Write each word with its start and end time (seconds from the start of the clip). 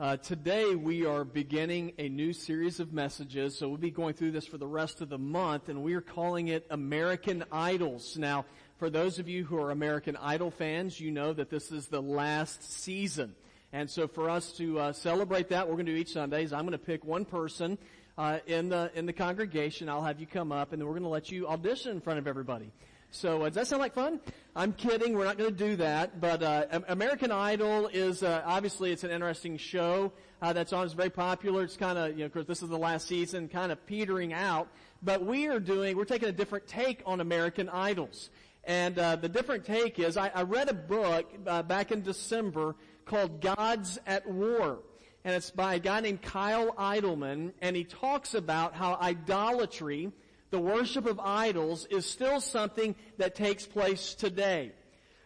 Uh, 0.00 0.16
today 0.16 0.74
we 0.74 1.04
are 1.04 1.26
beginning 1.26 1.92
a 1.98 2.08
new 2.08 2.32
series 2.32 2.80
of 2.80 2.90
messages, 2.90 3.58
so 3.58 3.68
we'll 3.68 3.76
be 3.76 3.90
going 3.90 4.14
through 4.14 4.30
this 4.30 4.46
for 4.46 4.56
the 4.56 4.66
rest 4.66 5.02
of 5.02 5.10
the 5.10 5.18
month, 5.18 5.68
and 5.68 5.82
we 5.82 5.92
are 5.92 6.00
calling 6.00 6.48
it 6.48 6.66
American 6.70 7.44
Idols. 7.52 8.16
Now, 8.16 8.46
for 8.78 8.88
those 8.88 9.18
of 9.18 9.28
you 9.28 9.44
who 9.44 9.58
are 9.58 9.70
American 9.70 10.16
Idol 10.16 10.50
fans, 10.50 10.98
you 10.98 11.10
know 11.10 11.34
that 11.34 11.50
this 11.50 11.70
is 11.70 11.88
the 11.88 12.00
last 12.00 12.62
season. 12.62 13.34
And 13.74 13.90
so 13.90 14.08
for 14.08 14.30
us 14.30 14.52
to 14.52 14.78
uh, 14.78 14.92
celebrate 14.94 15.50
that, 15.50 15.68
we're 15.68 15.74
going 15.74 15.84
to 15.84 15.92
do 15.92 15.98
each 15.98 16.14
Sundays. 16.14 16.54
I'm 16.54 16.62
going 16.62 16.72
to 16.72 16.78
pick 16.78 17.04
one 17.04 17.26
person 17.26 17.76
uh, 18.16 18.38
in 18.46 18.70
the 18.70 18.90
in 18.94 19.04
the 19.04 19.12
congregation. 19.12 19.90
I'll 19.90 20.02
have 20.02 20.18
you 20.18 20.26
come 20.26 20.50
up, 20.50 20.72
and 20.72 20.80
then 20.80 20.88
we're 20.88 20.94
going 20.94 21.02
to 21.02 21.10
let 21.10 21.30
you 21.30 21.46
audition 21.46 21.90
in 21.90 22.00
front 22.00 22.18
of 22.18 22.26
everybody. 22.26 22.72
So 23.12 23.42
uh, 23.42 23.46
does 23.46 23.54
that 23.56 23.66
sound 23.66 23.80
like 23.80 23.94
fun? 23.94 24.20
I'm 24.54 24.72
kidding. 24.72 25.14
We're 25.14 25.24
not 25.24 25.36
going 25.36 25.50
to 25.50 25.56
do 25.68 25.76
that. 25.76 26.20
But 26.20 26.42
uh, 26.42 26.80
American 26.88 27.32
Idol 27.32 27.88
is 27.88 28.22
uh, 28.22 28.42
obviously 28.44 28.92
it's 28.92 29.04
an 29.04 29.10
interesting 29.10 29.56
show 29.56 30.12
uh, 30.40 30.52
that's 30.52 30.72
on. 30.72 30.84
It's 30.84 30.94
very 30.94 31.10
popular. 31.10 31.64
It's 31.64 31.76
kind 31.76 31.98
of 31.98 32.12
you 32.12 32.18
know, 32.18 32.26
of 32.26 32.32
course, 32.32 32.46
this 32.46 32.62
is 32.62 32.68
the 32.68 32.78
last 32.78 33.08
season, 33.08 33.48
kind 33.48 33.72
of 33.72 33.84
petering 33.86 34.32
out. 34.32 34.68
But 35.02 35.24
we 35.24 35.48
are 35.48 35.60
doing. 35.60 35.96
We're 35.96 36.04
taking 36.04 36.28
a 36.28 36.32
different 36.32 36.68
take 36.68 37.02
on 37.04 37.20
American 37.20 37.68
Idols. 37.68 38.30
And 38.64 38.98
uh, 38.98 39.16
the 39.16 39.28
different 39.28 39.64
take 39.64 39.98
is, 39.98 40.16
I, 40.16 40.30
I 40.34 40.42
read 40.42 40.68
a 40.68 40.74
book 40.74 41.32
uh, 41.46 41.62
back 41.62 41.92
in 41.92 42.02
December 42.02 42.76
called 43.06 43.40
Gods 43.40 43.98
at 44.06 44.28
War. 44.28 44.80
And 45.24 45.34
it's 45.34 45.50
by 45.50 45.74
a 45.74 45.78
guy 45.78 46.00
named 46.00 46.22
Kyle 46.22 46.72
Idleman, 46.78 47.52
and 47.60 47.76
he 47.76 47.84
talks 47.84 48.34
about 48.34 48.74
how 48.74 48.96
idolatry, 49.00 50.12
the 50.50 50.58
worship 50.58 51.06
of 51.06 51.20
idols 51.20 51.86
is 51.86 52.06
still 52.06 52.40
something 52.40 52.94
that 53.18 53.34
takes 53.34 53.66
place 53.66 54.14
today. 54.14 54.72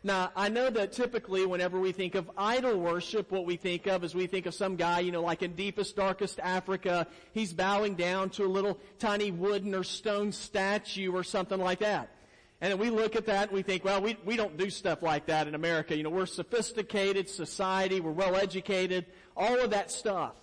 Now, 0.07 0.31
I 0.37 0.51
know 0.51 0.69
that 0.69 0.93
typically 0.93 1.47
whenever 1.47 1.81
we 1.81 1.91
think 1.93 2.15
of 2.15 2.31
idol 2.37 2.79
worship, 2.79 3.31
what 3.33 3.47
we 3.47 3.57
think 3.57 3.87
of 3.87 4.05
is 4.05 4.15
we 4.15 4.27
think 4.27 4.45
of 4.45 4.53
some 4.55 4.77
guy, 4.77 5.01
you 5.01 5.11
know, 5.11 5.23
like 5.23 5.43
in 5.43 5.55
deepest, 5.55 5.97
darkest 5.97 6.39
Africa, 6.41 7.07
he's 7.33 7.55
bowing 7.55 7.95
down 7.95 8.29
to 8.31 8.45
a 8.45 8.47
little 8.47 8.79
tiny 8.99 9.31
wooden 9.31 9.75
or 9.75 9.83
stone 9.83 10.31
statue 10.31 11.11
or 11.11 11.25
something 11.25 11.59
like 11.59 11.79
that. 11.79 12.11
And 12.61 12.79
we 12.79 12.91
look 12.91 13.17
at 13.17 13.27
that 13.27 13.49
and 13.49 13.53
we 13.53 13.63
think, 13.63 13.83
well, 13.83 14.03
we, 14.03 14.19
we 14.27 14.37
don't 14.37 14.59
do 14.59 14.69
stuff 14.69 15.03
like 15.03 15.27
that 15.27 15.49
in 15.49 15.55
America. 15.55 15.97
You 15.97 16.03
know, 16.03 16.11
we're 16.11 16.27
sophisticated 16.27 17.31
society, 17.31 18.01
we're 18.01 18.13
well 18.13 18.37
educated, 18.37 19.07
all 19.35 19.59
of 19.59 19.71
that 19.71 19.91
stuff. 19.91 20.35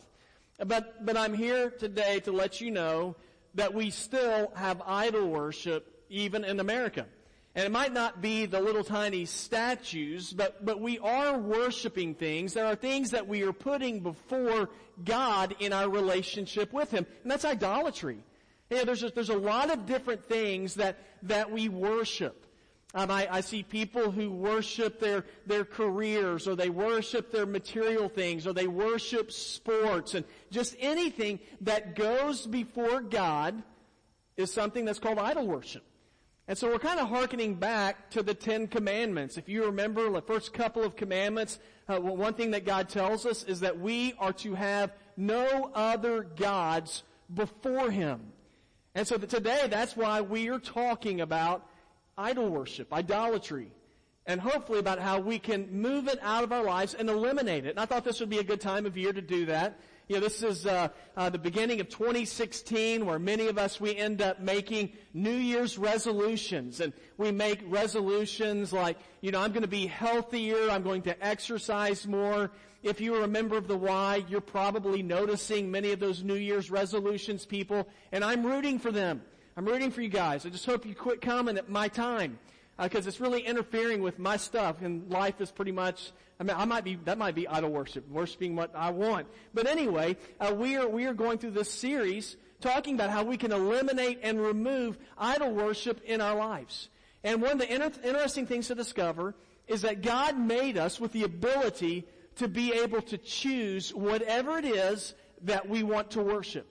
But, 0.58 1.06
but 1.06 1.16
I'm 1.16 1.36
here 1.36 1.70
today 1.70 2.20
to 2.22 2.32
let 2.32 2.62
you 2.62 2.72
know 2.72 3.16
that 3.56 3.74
we 3.74 3.90
still 3.90 4.52
have 4.56 4.82
idol 4.86 5.28
worship 5.28 6.06
even 6.10 6.44
in 6.44 6.60
America. 6.60 7.06
And 7.54 7.66
it 7.66 7.72
might 7.72 7.92
not 7.92 8.22
be 8.22 8.46
the 8.46 8.62
little 8.62 8.84
tiny 8.84 9.26
statues, 9.26 10.32
but, 10.32 10.66
but 10.66 10.80
we 10.80 11.00
are 11.00 11.38
worshiping 11.38 12.16
things. 12.16 12.54
There 12.54 12.66
are 12.66 12.76
things 12.76 13.12
that 13.12 13.28
we 13.28 13.44
are 13.44 13.52
putting 13.52 14.00
before 14.00 14.70
God 15.04 15.56
in 15.60 15.74
our 15.74 15.90
relationship 15.90 16.72
with 16.72 16.92
Him. 16.92 17.06
And 17.24 17.32
that's 17.32 17.44
idolatry. 17.44 18.24
Yeah, 18.70 18.86
there's 18.86 19.04
a, 19.04 19.10
there's 19.10 19.30
a 19.30 19.38
lot 19.38 19.70
of 19.70 19.86
different 19.86 20.30
things 20.30 20.76
that, 20.76 20.98
that 21.24 21.52
we 21.52 21.68
worship. 21.68 22.46
Um, 22.94 23.10
I, 23.10 23.28
I 23.32 23.42
see 23.42 23.64
people 23.64 24.12
who 24.12 24.30
worship 24.30 25.00
their, 25.00 25.26
their 25.46 25.64
careers 25.64 26.48
or 26.48 26.56
they 26.56 26.70
worship 26.70 27.32
their 27.32 27.46
material 27.46 28.10
things 28.10 28.46
or 28.46 28.54
they 28.54 28.68
worship 28.68 29.32
sports 29.32 30.14
and 30.14 30.26
just 30.50 30.76
anything 30.80 31.40
that 31.62 31.96
goes 31.96 32.46
before 32.46 33.00
God 33.00 33.64
is 34.36 34.52
something 34.54 34.84
that's 34.84 35.00
called 35.00 35.20
idol 35.20 35.48
worship. 35.48 35.84
And 36.48 36.58
so 36.58 36.70
we're 36.70 36.80
kind 36.80 37.00
of 37.00 37.08
hearkening 37.08 37.56
back 37.56 38.10
to 38.12 38.24
the 38.24 38.34
Ten 38.34 38.68
Commandments. 38.68 39.38
If 39.38 39.48
you 39.48 39.66
remember 39.66 40.10
the 40.10 40.22
first 40.22 40.52
couple 40.52 40.84
of 40.84 40.98
commandments, 40.98 41.60
uh, 41.88 41.98
one 42.00 42.34
thing 42.34 42.52
that 42.52 42.66
God 42.66 42.90
tells 42.90 43.26
us 43.26 43.44
is 43.44 43.62
that 43.62 43.80
we 43.80 44.16
are 44.20 44.34
to 44.34 44.56
have 44.56 44.92
no 45.16 45.72
other 45.74 46.24
gods 46.24 47.04
before 47.34 47.90
Him. 47.90 48.34
And 48.96 49.08
so 49.08 49.18
today, 49.18 49.68
that's 49.70 49.96
why 49.96 50.20
we 50.20 50.50
are 50.50 50.60
talking 50.60 51.22
about 51.22 51.66
idol 52.22 52.50
worship, 52.50 52.94
idolatry, 52.94 53.72
and 54.26 54.40
hopefully 54.40 54.80
about 54.80 55.00
how 55.00 55.20
we 55.20 55.40
can 55.40 55.72
move 55.72 56.08
it 56.08 56.20
out 56.22 56.44
of 56.44 56.52
our 56.52 56.64
lives 56.64 56.94
and 56.94 57.10
eliminate 57.10 57.66
it. 57.66 57.72
And 57.72 57.80
I 57.80 57.86
thought 57.86 58.04
this 58.04 58.20
would 58.20 58.30
be 58.30 58.38
a 58.38 58.44
good 58.44 58.62
time 58.62 58.86
of 58.86 58.96
year 58.96 59.12
to 59.12 59.22
do 59.22 59.48
that. 59.48 59.80
You 60.08 60.18
know, 60.18 60.22
this 60.22 60.44
is 60.44 60.66
uh, 60.66 60.90
uh, 61.16 61.30
the 61.30 61.40
beginning 61.40 61.80
of 61.80 61.90
2016, 61.90 63.06
where 63.06 63.18
many 63.18 63.48
of 63.48 63.58
us 63.58 63.80
we 63.80 63.96
end 63.96 64.22
up 64.22 64.40
making 64.40 64.92
New 65.14 65.32
Year's 65.32 65.78
resolutions, 65.78 66.82
and 66.82 66.92
we 67.18 67.32
make 67.32 67.62
resolutions 67.66 68.74
like, 68.74 68.98
you 69.22 69.32
know, 69.32 69.42
I'm 69.42 69.52
going 69.52 69.62
to 69.62 69.70
be 69.70 69.88
healthier, 69.88 70.70
I'm 70.70 70.84
going 70.84 71.04
to 71.04 71.26
exercise 71.26 72.06
more. 72.06 72.52
If 72.84 73.00
you 73.00 73.16
are 73.16 73.24
a 73.24 73.28
member 73.28 73.58
of 73.58 73.68
the 73.68 73.78
Y, 73.78 74.26
you're 74.28 74.42
probably 74.42 75.02
noticing 75.02 75.72
many 75.72 75.92
of 75.92 76.00
those 76.00 76.24
New 76.24 76.36
Year's 76.36 76.70
resolutions, 76.70 77.46
people, 77.46 77.88
and 78.12 78.24
I'm 78.24 78.46
rooting 78.46 78.80
for 78.80 78.92
them. 78.92 79.22
I'm 79.58 79.66
rooting 79.66 79.92
for 79.92 80.02
you 80.02 80.10
guys. 80.10 80.46
I 80.46 80.50
just 80.50 80.66
hope 80.66 80.86
you 80.86 80.96
quit 80.96 81.22
coming 81.22 81.58
at 81.58 81.70
my 81.70 81.90
time 81.90 82.40
because 82.82 83.06
uh, 83.06 83.10
it's 83.10 83.20
really 83.20 83.42
interfering 83.42 84.02
with 84.02 84.18
my 84.18 84.38
stuff, 84.38 84.82
and 84.82 85.10
life 85.12 85.42
is 85.42 85.52
pretty 85.52 85.74
much. 85.74 86.12
I 86.40 86.44
mean, 86.44 86.56
I 86.58 86.66
might 86.66 86.84
be 86.84 86.96
that 87.04 87.18
might 87.18 87.36
be 87.36 87.48
idol 87.48 87.70
worship, 87.70 88.08
worshiping 88.10 88.56
what 88.56 88.72
I 88.74 88.92
want. 88.92 89.28
But 89.54 89.68
anyway, 89.68 90.16
uh, 90.40 90.54
we 90.56 90.78
are 90.78 90.88
we 90.88 91.06
are 91.06 91.14
going 91.14 91.38
through 91.38 91.52
this 91.52 91.70
series 91.70 92.38
talking 92.62 92.96
about 92.96 93.10
how 93.10 93.24
we 93.24 93.38
can 93.38 93.52
eliminate 93.52 94.20
and 94.24 94.42
remove 94.42 94.98
idol 95.18 95.52
worship 95.52 96.02
in 96.06 96.22
our 96.22 96.36
lives. 96.36 96.90
And 97.24 97.42
one 97.42 97.54
of 97.54 97.60
the 97.60 97.74
inter- 97.74 97.92
interesting 98.04 98.48
things 98.48 98.68
to 98.68 98.76
discover 98.76 99.36
is 99.68 99.82
that 99.82 100.02
God 100.02 100.40
made 100.40 100.78
us 100.78 101.00
with 101.00 101.12
the 101.12 101.24
ability 101.24 102.08
to 102.36 102.48
be 102.48 102.72
able 102.74 103.02
to 103.02 103.18
choose 103.18 103.94
whatever 103.94 104.58
it 104.58 104.66
is 104.66 105.14
that 105.44 105.68
we 105.68 105.84
want 105.84 106.12
to 106.12 106.22
worship. 106.22 106.68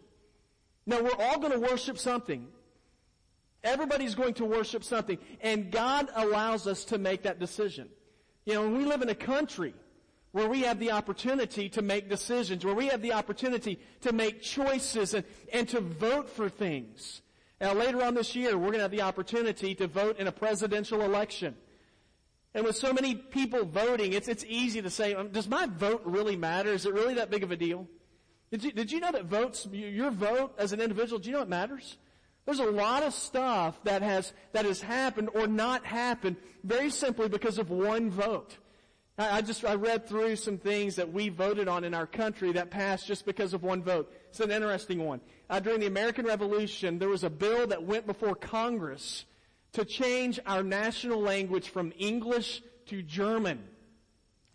Now, 0.86 1.02
we're 1.02 1.14
all 1.18 1.38
going 1.38 1.52
to 1.52 1.60
worship 1.60 1.98
something. 1.98 2.48
Everybody's 3.62 4.14
going 4.14 4.34
to 4.34 4.44
worship 4.44 4.84
something. 4.84 5.18
And 5.40 5.70
God 5.70 6.08
allows 6.14 6.66
us 6.66 6.84
to 6.86 6.98
make 6.98 7.22
that 7.22 7.38
decision. 7.38 7.88
You 8.46 8.54
know, 8.54 8.68
we 8.68 8.84
live 8.84 9.02
in 9.02 9.08
a 9.08 9.14
country 9.14 9.74
where 10.32 10.48
we 10.48 10.62
have 10.62 10.78
the 10.78 10.92
opportunity 10.92 11.68
to 11.70 11.82
make 11.82 12.08
decisions, 12.08 12.64
where 12.64 12.74
we 12.74 12.86
have 12.86 13.02
the 13.02 13.12
opportunity 13.12 13.80
to 14.02 14.12
make 14.12 14.40
choices 14.40 15.14
and, 15.14 15.24
and 15.52 15.68
to 15.68 15.80
vote 15.80 16.28
for 16.28 16.48
things. 16.48 17.22
Now 17.60 17.74
later 17.74 18.02
on 18.02 18.14
this 18.14 18.34
year, 18.34 18.56
we're 18.56 18.68
going 18.68 18.78
to 18.78 18.82
have 18.82 18.90
the 18.90 19.02
opportunity 19.02 19.74
to 19.74 19.86
vote 19.86 20.18
in 20.18 20.26
a 20.26 20.32
presidential 20.32 21.02
election. 21.02 21.56
And 22.54 22.64
with 22.64 22.76
so 22.76 22.92
many 22.92 23.14
people 23.14 23.64
voting, 23.64 24.12
it's, 24.12 24.28
it's 24.28 24.44
easy 24.48 24.82
to 24.82 24.90
say, 24.90 25.14
um, 25.14 25.28
does 25.28 25.48
my 25.48 25.66
vote 25.66 26.02
really 26.04 26.36
matter? 26.36 26.72
Is 26.72 26.86
it 26.86 26.94
really 26.94 27.14
that 27.14 27.30
big 27.30 27.42
of 27.42 27.50
a 27.50 27.56
deal? 27.56 27.86
Did 28.50 28.64
you, 28.64 28.72
did 28.72 28.90
you 28.90 28.98
know 28.98 29.12
that 29.12 29.26
votes, 29.26 29.68
your 29.70 30.10
vote 30.10 30.54
as 30.58 30.72
an 30.72 30.80
individual, 30.80 31.20
do 31.20 31.28
you 31.28 31.36
know 31.36 31.42
it 31.42 31.48
matters? 31.48 31.96
There's 32.46 32.58
a 32.58 32.64
lot 32.64 33.02
of 33.02 33.14
stuff 33.14 33.82
that 33.84 34.02
has, 34.02 34.32
that 34.52 34.64
has 34.64 34.80
happened 34.80 35.30
or 35.34 35.46
not 35.46 35.84
happened 35.84 36.36
very 36.64 36.90
simply 36.90 37.28
because 37.28 37.58
of 37.58 37.70
one 37.70 38.10
vote. 38.10 38.56
I, 39.18 39.38
I 39.38 39.40
just, 39.42 39.64
I 39.64 39.74
read 39.74 40.08
through 40.08 40.36
some 40.36 40.58
things 40.58 40.96
that 40.96 41.12
we 41.12 41.28
voted 41.28 41.68
on 41.68 41.84
in 41.84 41.94
our 41.94 42.06
country 42.06 42.52
that 42.52 42.70
passed 42.70 43.06
just 43.06 43.26
because 43.26 43.54
of 43.54 43.62
one 43.62 43.82
vote. 43.82 44.12
It's 44.30 44.40
an 44.40 44.50
interesting 44.50 45.04
one. 45.04 45.20
Uh, 45.48 45.60
during 45.60 45.80
the 45.80 45.86
American 45.86 46.26
Revolution, 46.26 46.98
there 46.98 47.08
was 47.08 47.24
a 47.24 47.30
bill 47.30 47.66
that 47.68 47.82
went 47.84 48.06
before 48.06 48.34
Congress 48.34 49.24
to 49.72 49.84
change 49.84 50.40
our 50.46 50.62
national 50.62 51.20
language 51.20 51.68
from 51.68 51.92
English 51.98 52.62
to 52.86 53.02
German 53.02 53.62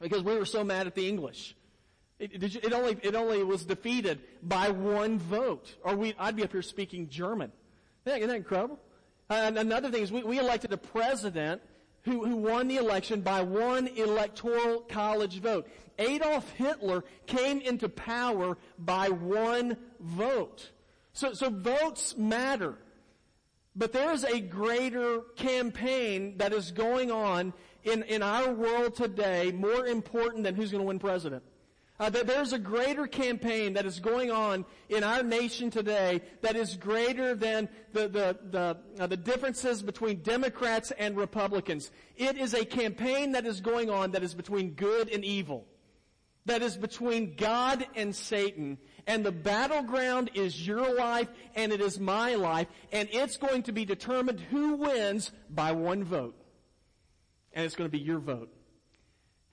because 0.02 0.24
we 0.24 0.38
were 0.38 0.46
so 0.46 0.64
mad 0.64 0.88
at 0.88 0.96
the 0.96 1.08
English. 1.08 1.56
It, 2.18 2.44
it, 2.44 2.74
only, 2.74 2.98
it 3.02 3.14
only 3.14 3.44
was 3.44 3.66
defeated 3.66 4.22
by 4.42 4.70
one 4.70 5.20
vote, 5.20 5.76
or 5.84 5.96
we, 5.96 6.14
I'd 6.18 6.36
be 6.36 6.44
up 6.44 6.52
here 6.52 6.62
speaking 6.62 7.10
German. 7.10 7.52
Isn't 8.06 8.28
that 8.28 8.36
incredible? 8.36 8.80
Uh, 9.30 9.34
and 9.34 9.58
another 9.58 9.90
thing 9.90 10.04
is 10.04 10.12
we, 10.12 10.24
we 10.24 10.40
elected 10.40 10.72
a 10.72 10.78
president 10.78 11.62
who, 12.04 12.24
who 12.26 12.36
won 12.36 12.68
the 12.68 12.78
election 12.78 13.22
by 13.22 13.42
one 13.42 13.88
electoral 13.88 14.82
college 14.82 15.42
vote. 15.42 15.68
Adolf 15.98 16.50
Hitler 16.52 17.04
came 17.26 17.62
into 17.62 17.90
power 17.90 18.58
by 18.78 19.10
one 19.10 19.78
vote. 20.00 20.70
So, 21.14 21.34
so 21.34 21.50
votes 21.50 22.16
matter. 22.16 22.76
But 23.76 23.92
there 23.92 24.12
is 24.12 24.24
a 24.24 24.40
greater 24.40 25.22
campaign 25.36 26.38
that 26.38 26.54
is 26.54 26.72
going 26.72 27.12
on 27.12 27.54
in, 27.84 28.04
in 28.04 28.22
our 28.22 28.54
world 28.54 28.96
today, 28.96 29.52
more 29.52 29.88
important 29.88 30.44
than 30.44 30.56
who's 30.56 30.72
going 30.72 30.84
to 30.84 30.88
win 30.88 31.00
president. 31.00 31.44
Uh, 31.98 32.10
that 32.10 32.28
there's 32.28 32.52
a 32.52 32.60
greater 32.60 33.08
campaign 33.08 33.74
that 33.74 33.86
is 33.86 34.02
going 34.02 34.30
on 34.30 34.66
in 34.90 35.02
our 35.02 35.24
nation 35.24 35.70
today 35.70 36.22
that 36.42 36.58
is 36.58 36.76
greater 36.76 37.34
than 37.36 37.70
the 37.94 38.10
the 38.10 38.38
the, 38.52 38.78
uh, 39.00 39.08
the 39.08 39.16
differences 39.16 39.82
between 39.82 40.22
Democrats 40.22 40.92
and 40.92 41.16
Republicans. 41.16 41.92
It 42.18 42.38
is 42.38 42.54
a 42.54 42.66
campaign 42.66 43.32
that 43.32 43.46
is 43.46 43.62
going 43.62 43.90
on 43.90 44.12
that 44.12 44.24
is 44.24 44.36
between 44.36 44.72
good 44.72 45.10
and 45.10 45.24
evil. 45.24 45.66
That 46.46 46.62
is 46.62 46.78
between 46.78 47.36
God 47.36 47.88
and 47.96 48.16
Satan. 48.16 48.78
And 49.08 49.26
the 49.26 49.32
battleground 49.32 50.32
is 50.34 50.68
your 50.68 50.94
life 50.96 51.28
and 51.56 51.72
it 51.72 51.82
is 51.82 52.00
my 52.00 52.36
life. 52.36 52.68
And 52.92 53.10
it's 53.12 53.38
going 53.38 53.64
to 53.64 53.72
be 53.72 53.86
determined 53.86 54.40
who 54.40 54.76
wins 54.76 55.32
by 55.50 55.72
one 55.72 56.04
vote. 56.04 56.36
And 57.54 57.66
it's 57.66 57.76
going 57.76 57.90
to 57.90 57.98
be 57.98 58.04
your 58.04 58.20
vote. 58.20 58.55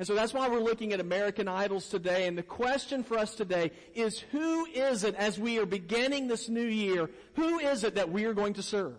And 0.02 0.06
so 0.08 0.16
that's 0.16 0.34
why 0.34 0.48
we're 0.48 0.58
looking 0.58 0.92
at 0.92 0.98
American 0.98 1.46
Idols 1.46 1.88
today. 1.88 2.26
And 2.26 2.36
the 2.36 2.42
question 2.42 3.04
for 3.04 3.16
us 3.16 3.36
today 3.36 3.70
is 3.94 4.18
who 4.32 4.66
is 4.66 5.04
it 5.04 5.14
as 5.14 5.38
we 5.38 5.60
are 5.60 5.64
beginning 5.64 6.26
this 6.26 6.48
new 6.48 6.66
year, 6.66 7.08
who 7.34 7.60
is 7.60 7.84
it 7.84 7.94
that 7.94 8.10
we 8.10 8.24
are 8.24 8.34
going 8.34 8.54
to 8.54 8.64
serve? 8.64 8.96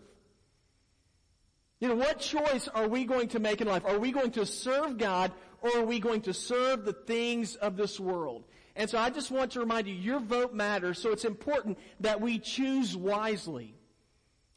You 1.82 1.90
know, 1.90 1.96
what 1.96 2.22
choice 2.22 2.70
are 2.70 2.88
we 2.88 3.04
going 3.04 3.28
to 3.28 3.42
make 3.42 3.60
in 3.60 3.68
life? 3.68 3.84
Are 3.84 4.00
we 4.00 4.14
going 4.14 4.32
to 4.32 4.46
serve 4.46 4.98
God 4.98 5.34
or 5.62 5.80
are 5.80 5.86
we 5.86 6.00
going 6.00 6.22
to 6.22 6.34
serve 6.34 6.86
the 6.86 6.94
things 6.94 7.56
of 7.56 7.76
this 7.76 8.00
world? 8.00 8.46
And 8.78 8.90
so 8.90 8.98
I 8.98 9.10
just 9.10 9.30
want 9.30 9.52
to 9.52 9.60
remind 9.60 9.88
you, 9.88 9.96
your 9.96 10.22
vote 10.22 10.54
matters, 10.54 11.00
so 11.00 11.12
it's 11.12 11.26
important 11.26 11.80
that 12.00 12.22
we 12.22 12.40
choose 12.40 12.96
wisely. 12.96 13.76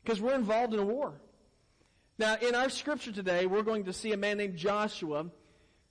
Because 0.05 0.21
we're 0.21 0.37
involved 0.37 0.75
in 0.75 0.79
a 0.79 0.87
war. 0.87 1.21
Now, 2.21 2.37
in 2.37 2.55
our 2.55 2.69
scripture 2.69 3.11
today, 3.11 3.47
we're 3.47 3.65
going 3.65 3.87
to 3.87 3.93
see 3.93 4.13
a 4.13 4.17
man 4.17 4.39
named 4.39 4.57
Joshua 4.57 5.27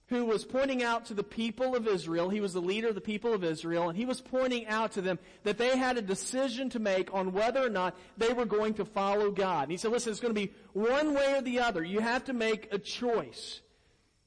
who 0.08 0.26
was 0.26 0.46
pointing 0.46 0.84
out 0.84 1.06
to 1.06 1.16
the 1.16 1.24
people 1.24 1.76
of 1.76 1.88
Israel, 1.88 2.30
he 2.30 2.40
was 2.40 2.54
the 2.54 2.62
leader 2.62 2.90
of 2.90 2.96
the 2.96 3.02
people 3.02 3.34
of 3.34 3.44
Israel, 3.44 3.90
and 3.90 3.98
he 3.98 4.06
was 4.06 4.22
pointing 4.22 4.68
out 4.68 4.92
to 4.92 5.02
them 5.02 5.18
that 5.44 5.58
they 5.58 5.76
had 5.76 5.98
a 5.98 6.02
decision 6.02 6.70
to 6.70 6.80
make 6.80 7.12
on 7.14 7.34
whether 7.34 7.66
or 7.66 7.70
not 7.70 7.98
they 8.16 8.32
were 8.32 8.46
going 8.46 8.76
to 8.76 8.86
follow 8.86 9.32
God. 9.32 9.64
And 9.64 9.72
he 9.72 9.78
said, 9.78 9.92
listen, 9.92 10.12
it's 10.12 10.20
going 10.20 10.34
to 10.34 10.40
be 10.40 10.54
one 10.74 11.16
way 11.16 11.34
or 11.34 11.42
the 11.42 11.60
other. 11.60 11.84
You 11.84 12.02
have 12.02 12.26
to 12.26 12.34
make 12.34 12.72
a 12.72 12.78
choice. 12.78 13.62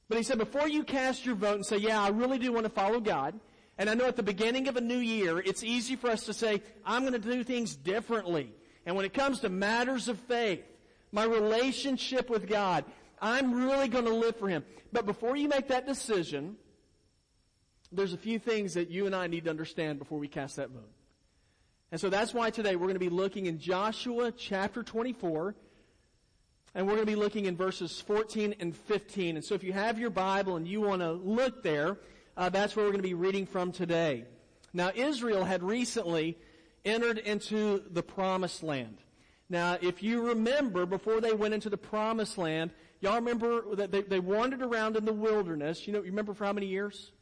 But 0.09 0.19
he 0.19 0.25
said, 0.25 0.39
before 0.39 0.67
you 0.67 0.83
cast 0.83 1.25
your 1.25 1.37
vote 1.37 1.57
and 1.57 1.67
say, 1.67 1.77
yeah, 1.77 2.03
I 2.03 2.09
really 2.09 2.39
do 2.39 2.51
want 2.51 2.65
to 2.65 2.71
follow 2.71 2.99
God, 2.99 3.39
and 3.77 3.89
I 3.89 3.95
know 3.95 4.07
at 4.07 4.17
the 4.17 4.23
beginning 4.25 4.67
of 4.67 4.77
a 4.77 4.81
new 4.81 4.99
year, 4.99 5.39
it's 5.39 5.63
easy 5.63 5.95
for 5.95 6.11
us 6.11 6.25
to 6.25 6.33
say, 6.33 6.63
I'm 6.85 7.03
going 7.03 7.13
to 7.13 7.21
do 7.21 7.45
things 7.45 7.77
differently. 7.77 8.53
And 8.85 8.97
when 8.97 9.05
it 9.05 9.15
comes 9.15 9.41
to 9.41 9.49
matters 9.49 10.09
of 10.09 10.19
faith, 10.21 10.65
my 11.13 11.25
relationship 11.25 12.29
with 12.29 12.49
God, 12.49 12.85
I'm 13.21 13.67
really 13.67 13.89
going 13.89 14.05
to 14.05 14.15
live 14.15 14.37
for 14.37 14.49
Him. 14.49 14.65
But 14.93 15.07
before 15.07 15.37
you 15.37 15.49
make 15.49 15.69
that 15.69 15.87
decision, 15.87 16.57
there's 17.91 18.13
a 18.13 18.19
few 18.19 18.39
things 18.39 18.75
that 18.75 18.91
you 18.91 19.07
and 19.07 19.15
I 19.15 19.27
need 19.27 19.45
to 19.45 19.51
understand 19.51 19.99
before 19.99 20.19
we 20.19 20.29
cast 20.29 20.57
that 20.57 20.71
vote. 20.71 20.91
And 21.91 22.01
so 22.01 22.11
that's 22.11 22.35
why 22.35 22.51
today 22.51 22.77
we're 22.77 22.87
going 22.87 22.95
to 22.95 23.01
be 23.01 23.09
looking 23.09 23.47
in 23.47 23.59
Joshua 23.59 24.31
chapter 24.33 24.83
24, 24.83 25.55
and 26.75 26.87
we're 26.87 26.95
going 26.95 27.07
to 27.07 27.13
be 27.13 27.17
looking 27.17 27.47
in 27.47 27.57
verses 27.57 28.01
14 28.01 28.57
and 28.61 28.77
15. 28.77 29.37
And 29.37 29.45
so 29.45 29.55
if 29.55 29.65
you 29.65 29.73
have 29.73 29.99
your 29.99 30.11
Bible 30.11 30.57
and 30.57 30.69
you 30.69 30.83
want 30.83 31.01
to 31.01 31.13
look 31.13 31.63
there, 31.63 31.99
uh, 32.37 32.51
that's 32.51 32.77
where 32.77 32.85
we're 32.85 32.93
going 32.93 33.03
to 33.03 33.09
be 33.09 33.15
reading 33.15 33.47
from 33.47 33.73
today. 33.73 34.25
Now, 34.75 34.91
Israel 34.95 35.45
had 35.45 35.63
recently 35.63 36.37
entered 36.85 37.19
into 37.19 37.83
the 37.91 38.03
promised 38.03 38.63
land. 38.63 38.99
Now, 39.49 39.79
if 39.81 40.03
you 40.03 40.29
remember, 40.29 40.85
before 40.85 41.23
they 41.23 41.33
went 41.33 41.55
into 41.55 41.71
the 41.71 41.79
promised 41.79 42.37
land, 42.37 42.71
Y'all 43.01 43.17
remember 43.17 43.75
that 43.77 43.93
they, 43.93 44.03
they 44.03 44.21
wandered 44.21 44.63
around 44.63 44.97
in 44.97 45.05
the 45.05 45.13
wilderness. 45.13 45.87
You 45.87 45.93
know, 45.93 46.01
you 46.01 46.07
remember 46.07 46.35
for 46.35 46.45
how 46.45 46.53
many 46.53 46.67
years? 46.67 47.13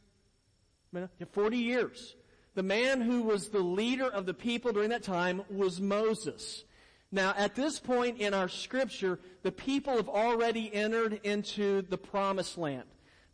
40 1.31 1.57
years. 1.57 2.15
The 2.55 2.63
man 2.63 3.01
who 3.01 3.21
was 3.21 3.49
the 3.49 3.59
leader 3.59 4.07
of 4.07 4.25
the 4.25 4.33
people 4.33 4.71
during 4.71 4.89
that 4.89 5.03
time 5.03 5.43
was 5.49 5.79
Moses. 5.79 6.63
Now, 7.11 7.33
at 7.37 7.55
this 7.55 7.79
point 7.79 8.19
in 8.19 8.33
our 8.33 8.49
scripture, 8.49 9.19
the 9.43 9.51
people 9.51 9.95
have 9.95 10.09
already 10.09 10.73
entered 10.73 11.19
into 11.23 11.83
the 11.83 11.97
promised 11.97 12.57
land. 12.57 12.83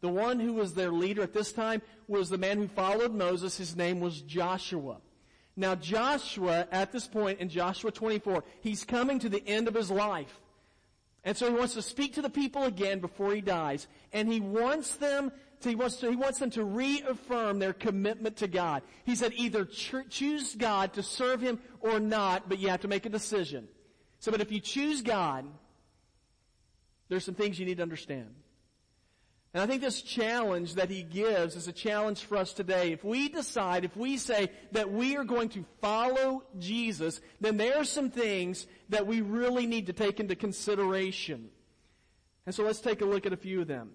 The 0.01 0.09
one 0.09 0.39
who 0.39 0.53
was 0.53 0.73
their 0.73 0.91
leader 0.91 1.23
at 1.23 1.33
this 1.33 1.53
time 1.53 1.81
was 2.09 2.29
the 2.29 2.37
man 2.37 2.57
who 2.57 2.67
followed 2.67 3.13
Moses. 3.13 3.57
His 3.57 3.75
name 3.75 4.01
was 4.01 4.21
Joshua. 4.21 4.97
Now, 5.55 5.75
Joshua, 5.75 6.67
at 6.71 6.91
this 6.91 7.07
point 7.07 7.39
in 7.39 7.47
Joshua 7.47 7.91
24, 7.91 8.43
he's 8.61 8.83
coming 8.83 9.19
to 9.19 9.29
the 9.29 9.47
end 9.47 9.67
of 9.67 9.75
his 9.75 9.89
life. 9.89 10.41
And 11.23 11.37
so 11.37 11.49
he 11.49 11.57
wants 11.57 11.73
to 11.75 11.81
speak 11.81 12.15
to 12.15 12.21
the 12.21 12.29
people 12.29 12.63
again 12.63 12.99
before 12.99 13.33
he 13.33 13.41
dies. 13.41 13.87
And 14.11 14.31
he 14.31 14.39
wants 14.39 14.95
them 14.95 15.31
to, 15.61 15.69
he 15.69 15.75
wants 15.75 15.97
to, 15.97 16.09
he 16.09 16.17
wants 16.17 16.39
them 16.39 16.49
to 16.51 16.63
reaffirm 16.63 17.59
their 17.59 17.73
commitment 17.73 18.37
to 18.37 18.47
God. 18.47 18.83
He 19.05 19.15
said 19.15 19.31
either 19.35 19.63
cho- 19.63 20.03
choose 20.09 20.55
God 20.55 20.93
to 20.93 21.03
serve 21.03 21.39
him 21.39 21.59
or 21.79 21.99
not, 21.99 22.49
but 22.49 22.59
you 22.59 22.69
have 22.69 22.81
to 22.81 22.89
make 22.89 23.05
a 23.05 23.09
decision. 23.09 23.67
So, 24.19 24.31
but 24.31 24.41
if 24.41 24.51
you 24.51 24.59
choose 24.59 25.01
God, 25.01 25.45
there's 27.07 27.23
some 27.23 27.35
things 27.35 27.57
you 27.57 27.65
need 27.65 27.77
to 27.77 27.83
understand. 27.83 28.33
And 29.53 29.61
I 29.61 29.67
think 29.67 29.81
this 29.81 30.01
challenge 30.01 30.75
that 30.75 30.89
he 30.89 31.03
gives 31.03 31.55
is 31.55 31.67
a 31.67 31.71
challenge 31.71 32.23
for 32.23 32.37
us 32.37 32.53
today. 32.53 32.91
If 32.91 33.03
we 33.03 33.29
decide, 33.29 33.85
if 33.85 33.95
we 33.95 34.17
say 34.17 34.49
that 34.71 34.91
we 34.91 35.15
are 35.15 35.23
going 35.23 35.49
to 35.49 35.63
follow 35.79 36.43
Jesus, 36.57 37.21
then 37.39 37.57
there 37.57 37.77
are 37.77 37.85
some 37.85 38.09
things 38.09 38.65
that 38.89 39.05
we 39.05 39.21
really 39.21 39.67
need 39.67 39.87
to 39.87 39.93
take 39.93 40.19
into 40.19 40.35
consideration. 40.35 41.49
And 42.47 42.55
so 42.55 42.63
let's 42.63 42.81
take 42.81 43.01
a 43.01 43.05
look 43.05 43.27
at 43.27 43.33
a 43.33 43.37
few 43.37 43.61
of 43.61 43.67
them. 43.67 43.91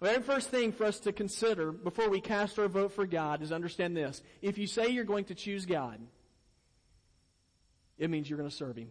The 0.00 0.06
very 0.06 0.22
first 0.22 0.50
thing 0.50 0.70
for 0.70 0.84
us 0.84 1.00
to 1.00 1.12
consider 1.12 1.72
before 1.72 2.10
we 2.10 2.20
cast 2.20 2.58
our 2.58 2.68
vote 2.68 2.92
for 2.92 3.06
God 3.06 3.42
is 3.42 3.52
understand 3.52 3.96
this. 3.96 4.22
If 4.42 4.58
you 4.58 4.66
say 4.66 4.88
you're 4.88 5.04
going 5.04 5.26
to 5.26 5.34
choose 5.34 5.64
God, 5.64 5.98
it 7.98 8.10
means 8.10 8.28
you're 8.28 8.38
going 8.38 8.50
to 8.50 8.54
serve 8.54 8.76
Him. 8.76 8.88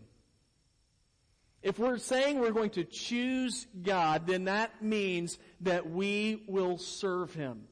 If 1.61 1.77
we're 1.77 1.97
saying 1.97 2.39
we're 2.39 2.51
going 2.51 2.69
to 2.71 2.83
choose 2.83 3.67
God, 3.81 4.27
then 4.27 4.45
that 4.45 4.81
means 4.81 5.38
that 5.61 5.89
we 5.89 6.44
will 6.47 6.77
serve 6.77 7.33
Him. 7.33 7.63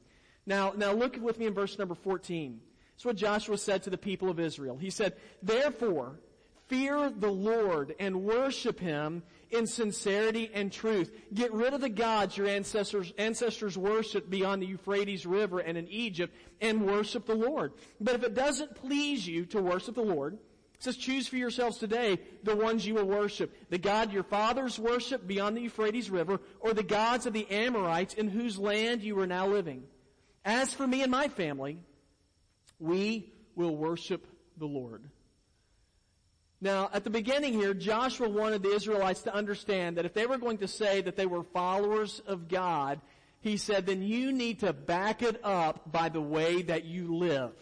Now, 0.46 0.72
now 0.76 0.92
look 0.92 1.16
with 1.20 1.38
me 1.38 1.46
in 1.46 1.54
verse 1.54 1.78
number 1.78 1.94
14. 1.94 2.60
That's 2.92 3.04
what 3.04 3.16
Joshua 3.16 3.56
said 3.56 3.84
to 3.84 3.90
the 3.90 3.98
people 3.98 4.28
of 4.28 4.40
Israel. 4.40 4.76
He 4.76 4.90
said, 4.90 5.14
Therefore, 5.42 6.18
fear 6.66 7.10
the 7.10 7.30
Lord 7.30 7.94
and 7.98 8.24
worship 8.24 8.78
Him 8.78 9.22
in 9.50 9.66
sincerity 9.66 10.50
and 10.52 10.70
truth. 10.70 11.10
Get 11.32 11.52
rid 11.52 11.72
of 11.72 11.80
the 11.80 11.88
gods 11.88 12.36
your 12.36 12.46
ancestors, 12.46 13.12
ancestors 13.16 13.78
worshiped 13.78 14.28
beyond 14.28 14.62
the 14.62 14.66
Euphrates 14.66 15.24
River 15.24 15.60
and 15.60 15.78
in 15.78 15.88
Egypt 15.88 16.34
and 16.60 16.86
worship 16.86 17.26
the 17.26 17.34
Lord. 17.34 17.72
But 18.00 18.16
if 18.16 18.22
it 18.22 18.34
doesn't 18.34 18.74
please 18.74 19.26
you 19.26 19.46
to 19.46 19.62
worship 19.62 19.94
the 19.94 20.02
Lord, 20.02 20.38
it 20.78 20.84
says, 20.84 20.96
choose 20.96 21.26
for 21.26 21.36
yourselves 21.36 21.78
today 21.78 22.20
the 22.44 22.54
ones 22.54 22.86
you 22.86 22.94
will 22.94 23.04
worship. 23.04 23.52
The 23.68 23.78
God 23.78 24.12
your 24.12 24.22
fathers 24.22 24.78
worshiped 24.78 25.26
beyond 25.26 25.56
the 25.56 25.62
Euphrates 25.62 26.08
River, 26.08 26.40
or 26.60 26.72
the 26.72 26.84
gods 26.84 27.26
of 27.26 27.32
the 27.32 27.50
Amorites 27.50 28.14
in 28.14 28.28
whose 28.28 28.58
land 28.58 29.02
you 29.02 29.18
are 29.18 29.26
now 29.26 29.48
living. 29.48 29.82
As 30.44 30.72
for 30.72 30.86
me 30.86 31.02
and 31.02 31.10
my 31.10 31.26
family, 31.28 31.78
we 32.78 33.32
will 33.56 33.76
worship 33.76 34.24
the 34.56 34.66
Lord. 34.66 35.02
Now, 36.60 36.90
at 36.92 37.02
the 37.02 37.10
beginning 37.10 37.54
here, 37.54 37.74
Joshua 37.74 38.28
wanted 38.28 38.62
the 38.62 38.74
Israelites 38.74 39.22
to 39.22 39.34
understand 39.34 39.96
that 39.96 40.04
if 40.04 40.14
they 40.14 40.26
were 40.26 40.38
going 40.38 40.58
to 40.58 40.68
say 40.68 41.00
that 41.00 41.16
they 41.16 41.26
were 41.26 41.42
followers 41.42 42.20
of 42.24 42.48
God, 42.48 43.00
he 43.40 43.56
said, 43.56 43.86
then 43.86 44.02
you 44.02 44.30
need 44.30 44.60
to 44.60 44.72
back 44.72 45.22
it 45.22 45.40
up 45.44 45.90
by 45.90 46.08
the 46.08 46.20
way 46.20 46.62
that 46.62 46.84
you 46.84 47.16
live. 47.16 47.52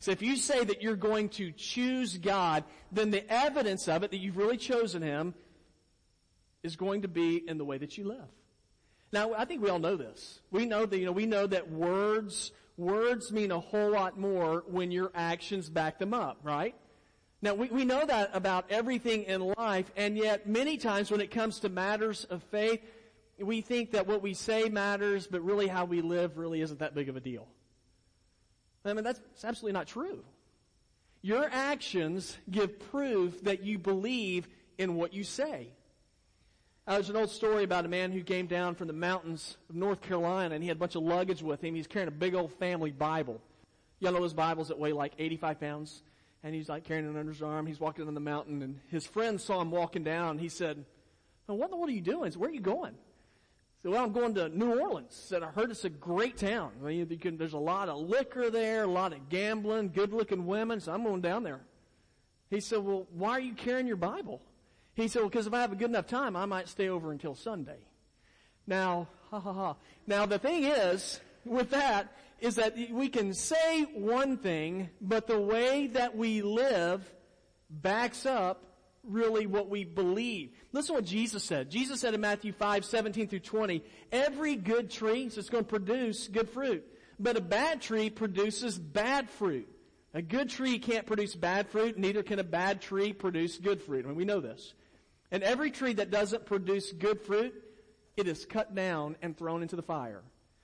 So 0.00 0.10
if 0.10 0.22
you 0.22 0.36
say 0.36 0.64
that 0.64 0.82
you're 0.82 0.96
going 0.96 1.28
to 1.30 1.52
choose 1.52 2.16
God, 2.16 2.64
then 2.90 3.10
the 3.10 3.30
evidence 3.30 3.86
of 3.86 4.02
it 4.02 4.10
that 4.10 4.16
you've 4.16 4.38
really 4.38 4.56
chosen 4.56 5.02
Him 5.02 5.34
is 6.62 6.74
going 6.76 7.02
to 7.02 7.08
be 7.08 7.36
in 7.36 7.58
the 7.58 7.64
way 7.64 7.78
that 7.78 7.96
you 7.98 8.04
live. 8.04 8.28
Now, 9.12 9.34
I 9.34 9.44
think 9.44 9.62
we 9.62 9.68
all 9.68 9.78
know 9.78 9.96
this. 9.96 10.40
We 10.50 10.64
know 10.64 10.86
that, 10.86 10.98
you 10.98 11.04
know, 11.04 11.12
we 11.12 11.26
know 11.26 11.46
that 11.46 11.70
words, 11.70 12.52
words 12.78 13.30
mean 13.30 13.50
a 13.50 13.60
whole 13.60 13.90
lot 13.90 14.18
more 14.18 14.64
when 14.66 14.90
your 14.90 15.10
actions 15.14 15.68
back 15.68 15.98
them 15.98 16.14
up, 16.14 16.38
right? 16.42 16.74
Now, 17.42 17.54
we, 17.54 17.68
we 17.68 17.84
know 17.84 18.04
that 18.06 18.30
about 18.32 18.70
everything 18.70 19.24
in 19.24 19.40
life, 19.40 19.90
and 19.96 20.16
yet 20.16 20.48
many 20.48 20.76
times 20.76 21.10
when 21.10 21.20
it 21.20 21.30
comes 21.30 21.60
to 21.60 21.68
matters 21.68 22.24
of 22.24 22.42
faith, 22.44 22.80
we 23.38 23.60
think 23.60 23.92
that 23.92 24.06
what 24.06 24.22
we 24.22 24.32
say 24.32 24.68
matters, 24.68 25.26
but 25.26 25.42
really 25.42 25.66
how 25.66 25.84
we 25.84 26.02
live 26.02 26.38
really 26.38 26.60
isn't 26.60 26.80
that 26.80 26.94
big 26.94 27.08
of 27.08 27.16
a 27.16 27.20
deal. 27.20 27.48
I 28.84 28.92
mean, 28.92 29.04
that's, 29.04 29.20
absolutely 29.44 29.72
not 29.72 29.86
true. 29.86 30.24
Your 31.22 31.48
actions 31.50 32.36
give 32.50 32.80
proof 32.90 33.42
that 33.44 33.62
you 33.62 33.78
believe 33.78 34.48
in 34.78 34.94
what 34.94 35.12
you 35.12 35.22
say. 35.22 35.68
Uh, 36.86 36.94
there's 36.94 37.10
an 37.10 37.16
old 37.16 37.30
story 37.30 37.62
about 37.62 37.84
a 37.84 37.88
man 37.88 38.10
who 38.10 38.22
came 38.22 38.46
down 38.46 38.74
from 38.74 38.86
the 38.86 38.92
mountains 38.92 39.56
of 39.68 39.76
North 39.76 40.00
Carolina 40.00 40.54
and 40.54 40.64
he 40.64 40.68
had 40.68 40.78
a 40.78 40.80
bunch 40.80 40.94
of 40.94 41.02
luggage 41.02 41.42
with 41.42 41.62
him. 41.62 41.74
He's 41.74 41.86
carrying 41.86 42.08
a 42.08 42.12
big 42.12 42.34
old 42.34 42.52
family 42.54 42.90
Bible. 42.90 43.40
Y'all 44.00 44.12
know 44.12 44.20
those 44.20 44.32
Bibles 44.32 44.68
that 44.68 44.78
weigh 44.78 44.94
like 44.94 45.12
85 45.18 45.60
pounds? 45.60 46.02
And 46.42 46.54
he's 46.54 46.70
like 46.70 46.84
carrying 46.84 47.04
it 47.04 47.18
under 47.18 47.30
his 47.30 47.42
arm. 47.42 47.66
He's 47.66 47.78
walking 47.78 48.06
down 48.06 48.14
the 48.14 48.20
mountain 48.20 48.62
and 48.62 48.80
his 48.88 49.06
friend 49.06 49.38
saw 49.38 49.60
him 49.60 49.70
walking 49.70 50.04
down. 50.04 50.38
He 50.38 50.48
said, 50.48 50.84
what 51.46 51.66
in 51.66 51.70
the 51.70 51.76
world 51.76 51.90
are 51.90 51.92
you 51.92 52.00
doing? 52.00 52.30
Said, 52.30 52.40
where 52.40 52.48
are 52.48 52.52
you 52.54 52.60
going? 52.60 52.94
Said, 53.82 53.92
well, 53.92 54.04
I'm 54.04 54.12
going 54.12 54.34
to 54.34 54.48
New 54.50 54.78
Orleans. 54.78 55.14
said, 55.14 55.42
I 55.42 55.50
heard 55.50 55.70
it's 55.70 55.84
a 55.84 55.90
great 55.90 56.36
town. 56.36 56.72
I 56.82 56.88
mean, 56.88 57.18
can, 57.18 57.38
there's 57.38 57.54
a 57.54 57.58
lot 57.58 57.88
of 57.88 57.98
liquor 57.98 58.50
there, 58.50 58.84
a 58.84 58.86
lot 58.86 59.12
of 59.12 59.28
gambling, 59.28 59.92
good 59.92 60.12
looking 60.12 60.46
women, 60.46 60.80
so 60.80 60.92
I'm 60.92 61.02
going 61.02 61.22
down 61.22 61.44
there. 61.44 61.60
He 62.50 62.60
said, 62.60 62.80
well, 62.80 63.06
why 63.12 63.30
are 63.30 63.40
you 63.40 63.54
carrying 63.54 63.86
your 63.86 63.96
Bible? 63.96 64.42
He 64.94 65.08
said, 65.08 65.20
well, 65.20 65.30
because 65.30 65.46
if 65.46 65.54
I 65.54 65.60
have 65.60 65.72
a 65.72 65.76
good 65.76 65.88
enough 65.88 66.06
time, 66.06 66.36
I 66.36 66.44
might 66.44 66.68
stay 66.68 66.88
over 66.88 67.10
until 67.10 67.34
Sunday. 67.34 67.78
Now, 68.66 69.08
ha 69.30 69.40
ha 69.40 69.52
ha. 69.52 69.76
Now 70.06 70.26
the 70.26 70.38
thing 70.38 70.64
is, 70.64 71.20
with 71.44 71.70
that, 71.70 72.12
is 72.40 72.56
that 72.56 72.76
we 72.90 73.08
can 73.08 73.32
say 73.32 73.84
one 73.94 74.36
thing, 74.36 74.90
but 75.00 75.26
the 75.26 75.40
way 75.40 75.86
that 75.88 76.16
we 76.16 76.42
live 76.42 77.10
backs 77.70 78.26
up 78.26 78.69
really 79.02 79.46
what 79.46 79.68
we 79.68 79.84
believe. 79.84 80.50
Listen 80.72 80.94
to 80.94 81.00
what 81.00 81.04
Jesus 81.04 81.44
said. 81.44 81.70
Jesus 81.70 82.00
said 82.00 82.14
in 82.14 82.20
Matthew 82.20 82.52
5, 82.52 82.84
17 82.84 83.28
through 83.28 83.40
20, 83.40 83.82
every 84.12 84.56
good 84.56 84.90
tree 84.90 85.24
is 85.24 85.48
going 85.48 85.64
to 85.64 85.68
produce 85.68 86.28
good 86.28 86.50
fruit, 86.50 86.84
but 87.18 87.36
a 87.36 87.40
bad 87.40 87.80
tree 87.80 88.10
produces 88.10 88.78
bad 88.78 89.30
fruit. 89.30 89.68
A 90.12 90.22
good 90.22 90.50
tree 90.50 90.78
can't 90.78 91.06
produce 91.06 91.36
bad 91.36 91.68
fruit, 91.68 91.96
neither 91.96 92.22
can 92.22 92.38
a 92.38 92.44
bad 92.44 92.80
tree 92.80 93.12
produce 93.12 93.58
good 93.58 93.80
fruit. 93.82 94.04
I 94.04 94.08
mean, 94.08 94.16
we 94.16 94.24
know 94.24 94.40
this. 94.40 94.74
And 95.30 95.42
every 95.42 95.70
tree 95.70 95.92
that 95.94 96.10
doesn't 96.10 96.46
produce 96.46 96.92
good 96.92 97.20
fruit, 97.20 97.54
it 98.16 98.26
is 98.26 98.44
cut 98.44 98.74
down 98.74 99.16
and 99.22 99.36
thrown 99.36 99.62
into 99.62 99.76
the 99.76 99.82
fire. 99.82 100.22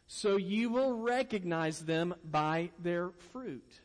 So 0.08 0.36
you 0.36 0.70
will 0.70 0.94
recognize 0.94 1.80
them 1.80 2.14
by 2.24 2.70
their 2.80 3.10
fruit. 3.32 3.80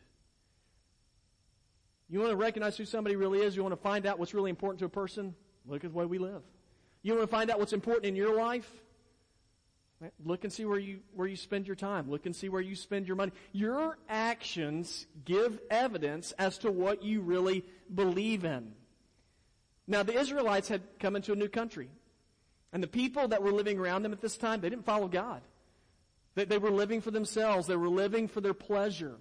You 2.12 2.20
want 2.20 2.32
to 2.32 2.38
recognize 2.38 2.76
who 2.76 2.84
somebody 2.84 3.16
really 3.16 3.40
is? 3.40 3.56
You 3.56 3.64
want 3.64 3.72
to 3.72 3.82
find 3.82 4.06
out 4.06 4.20
what's 4.20 4.34
really 4.34 4.50
important 4.50 4.80
to 4.80 4.86
a 4.86 4.90
person? 4.90 5.34
Look 5.66 5.86
at 5.86 5.94
the 5.94 5.98
way 5.98 6.06
we 6.06 6.18
live. 6.18 6.42
You 7.04 7.14
want 7.14 7.24
to 7.24 7.36
find 7.36 7.50
out 7.50 7.58
what's 7.58 7.72
important 7.72 8.06
in 8.06 8.18
your 8.18 8.36
life? 8.36 8.70
Look 10.26 10.44
and 10.44 10.52
see 10.52 10.66
where 10.66 10.80
you, 10.80 11.00
where 11.14 11.28
you 11.28 11.38
spend 11.38 11.68
your 11.68 11.76
time. 11.76 12.10
Look 12.10 12.26
and 12.26 12.36
see 12.36 12.50
where 12.50 12.62
you 12.62 12.76
spend 12.76 13.08
your 13.08 13.16
money. 13.16 13.32
Your 13.54 13.98
actions 14.10 15.08
give 15.24 15.60
evidence 15.70 16.34
as 16.34 16.58
to 16.60 16.72
what 16.72 17.02
you 17.02 17.22
really 17.22 17.64
believe 17.94 18.44
in. 18.44 18.74
Now, 19.88 20.04
the 20.04 20.20
Israelites 20.20 20.68
had 20.68 20.82
come 21.00 21.16
into 21.16 21.32
a 21.32 21.36
new 21.36 21.48
country. 21.48 21.90
And 22.74 22.84
the 22.84 22.88
people 22.88 23.30
that 23.30 23.42
were 23.42 23.52
living 23.52 23.80
around 23.80 24.04
them 24.04 24.12
at 24.12 24.22
this 24.22 24.38
time, 24.38 24.60
they 24.60 24.70
didn't 24.70 24.86
follow 24.86 25.08
God. 25.08 25.42
They, 26.36 26.46
they 26.46 26.58
were 26.58 26.72
living 26.72 27.00
for 27.00 27.12
themselves. 27.12 27.68
They 27.68 27.76
were 27.76 27.90
living 27.90 28.28
for 28.28 28.42
their 28.42 28.54
pleasure. 28.54 29.16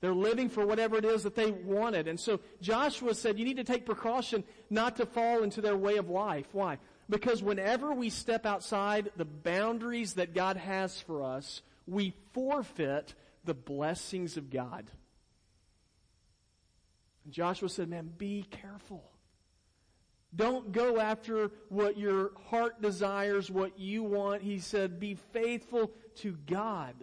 They're 0.00 0.14
living 0.14 0.48
for 0.48 0.64
whatever 0.64 0.96
it 0.96 1.04
is 1.04 1.24
that 1.24 1.34
they 1.34 1.50
wanted. 1.50 2.06
And 2.06 2.20
so 2.20 2.40
Joshua 2.60 3.14
said, 3.14 3.38
you 3.38 3.44
need 3.44 3.56
to 3.56 3.64
take 3.64 3.84
precaution 3.84 4.44
not 4.70 4.96
to 4.96 5.06
fall 5.06 5.42
into 5.42 5.60
their 5.60 5.76
way 5.76 5.96
of 5.96 6.08
life. 6.08 6.46
Why? 6.52 6.78
Because 7.10 7.42
whenever 7.42 7.92
we 7.92 8.10
step 8.10 8.46
outside 8.46 9.10
the 9.16 9.24
boundaries 9.24 10.14
that 10.14 10.34
God 10.34 10.56
has 10.56 11.00
for 11.00 11.24
us, 11.24 11.62
we 11.86 12.14
forfeit 12.32 13.14
the 13.44 13.54
blessings 13.54 14.36
of 14.36 14.50
God. 14.50 14.88
And 17.24 17.32
Joshua 17.32 17.68
said, 17.68 17.88
man, 17.88 18.10
be 18.16 18.44
careful. 18.50 19.02
Don't 20.36 20.72
go 20.72 21.00
after 21.00 21.50
what 21.70 21.96
your 21.96 22.32
heart 22.50 22.82
desires, 22.82 23.50
what 23.50 23.80
you 23.80 24.02
want. 24.02 24.42
He 24.42 24.58
said, 24.58 25.00
be 25.00 25.16
faithful 25.32 25.90
to 26.16 26.36
God. 26.46 26.94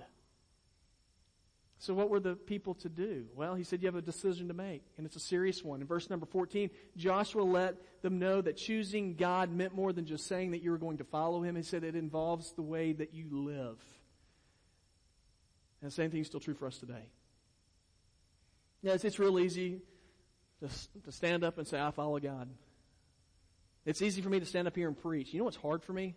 So 1.78 1.94
what 1.94 2.10
were 2.10 2.20
the 2.20 2.36
people 2.36 2.74
to 2.76 2.90
do? 2.90 3.26
Well, 3.36 3.54
he 3.56 3.64
said 3.64 3.82
you 3.82 3.88
have 3.88 3.96
a 3.96 4.02
decision 4.02 4.48
to 4.48 4.54
make, 4.54 4.84
and 4.98 5.06
it's 5.06 5.18
a 5.18 5.20
serious 5.22 5.64
one. 5.64 5.82
In 5.82 5.88
verse 5.88 6.10
number 6.10 6.26
14, 6.26 6.70
Joshua 6.96 7.42
let 7.42 7.76
them 8.02 8.18
know 8.18 8.42
that 8.42 8.58
choosing 8.58 9.16
God 9.16 9.52
meant 9.52 9.76
more 9.76 9.92
than 9.92 10.06
just 10.06 10.28
saying 10.28 10.52
that 10.52 10.62
you 10.62 10.72
were 10.72 10.78
going 10.78 10.98
to 10.98 11.04
follow 11.04 11.42
him. 11.42 11.56
He 11.56 11.64
said 11.64 11.84
it 11.84 11.96
involves 11.96 12.54
the 12.54 12.62
way 12.62 12.94
that 12.94 13.14
you 13.14 13.28
live. 13.30 13.78
And 15.82 15.92
the 15.92 15.96
same 15.96 16.12
thing 16.12 16.22
is 16.22 16.28
still 16.28 16.40
true 16.40 16.54
for 16.54 16.66
us 16.66 16.78
today. 16.78 17.10
Yes, 18.82 19.04
it's 19.04 19.20
real 19.20 19.38
easy 19.40 19.82
to, 20.62 20.70
to 21.04 21.12
stand 21.12 21.44
up 21.44 21.58
and 21.58 21.68
say, 21.68 21.80
I 21.80 21.92
follow 21.92 22.20
God. 22.20 22.50
It's 23.86 24.02
easy 24.02 24.22
for 24.22 24.30
me 24.30 24.40
to 24.40 24.46
stand 24.46 24.68
up 24.68 24.76
here 24.76 24.88
and 24.88 24.98
preach. 24.98 25.34
You 25.34 25.40
know 25.40 25.46
what's 25.46 25.58
hard 25.58 25.84
for 25.84 25.94
me? 25.94 26.16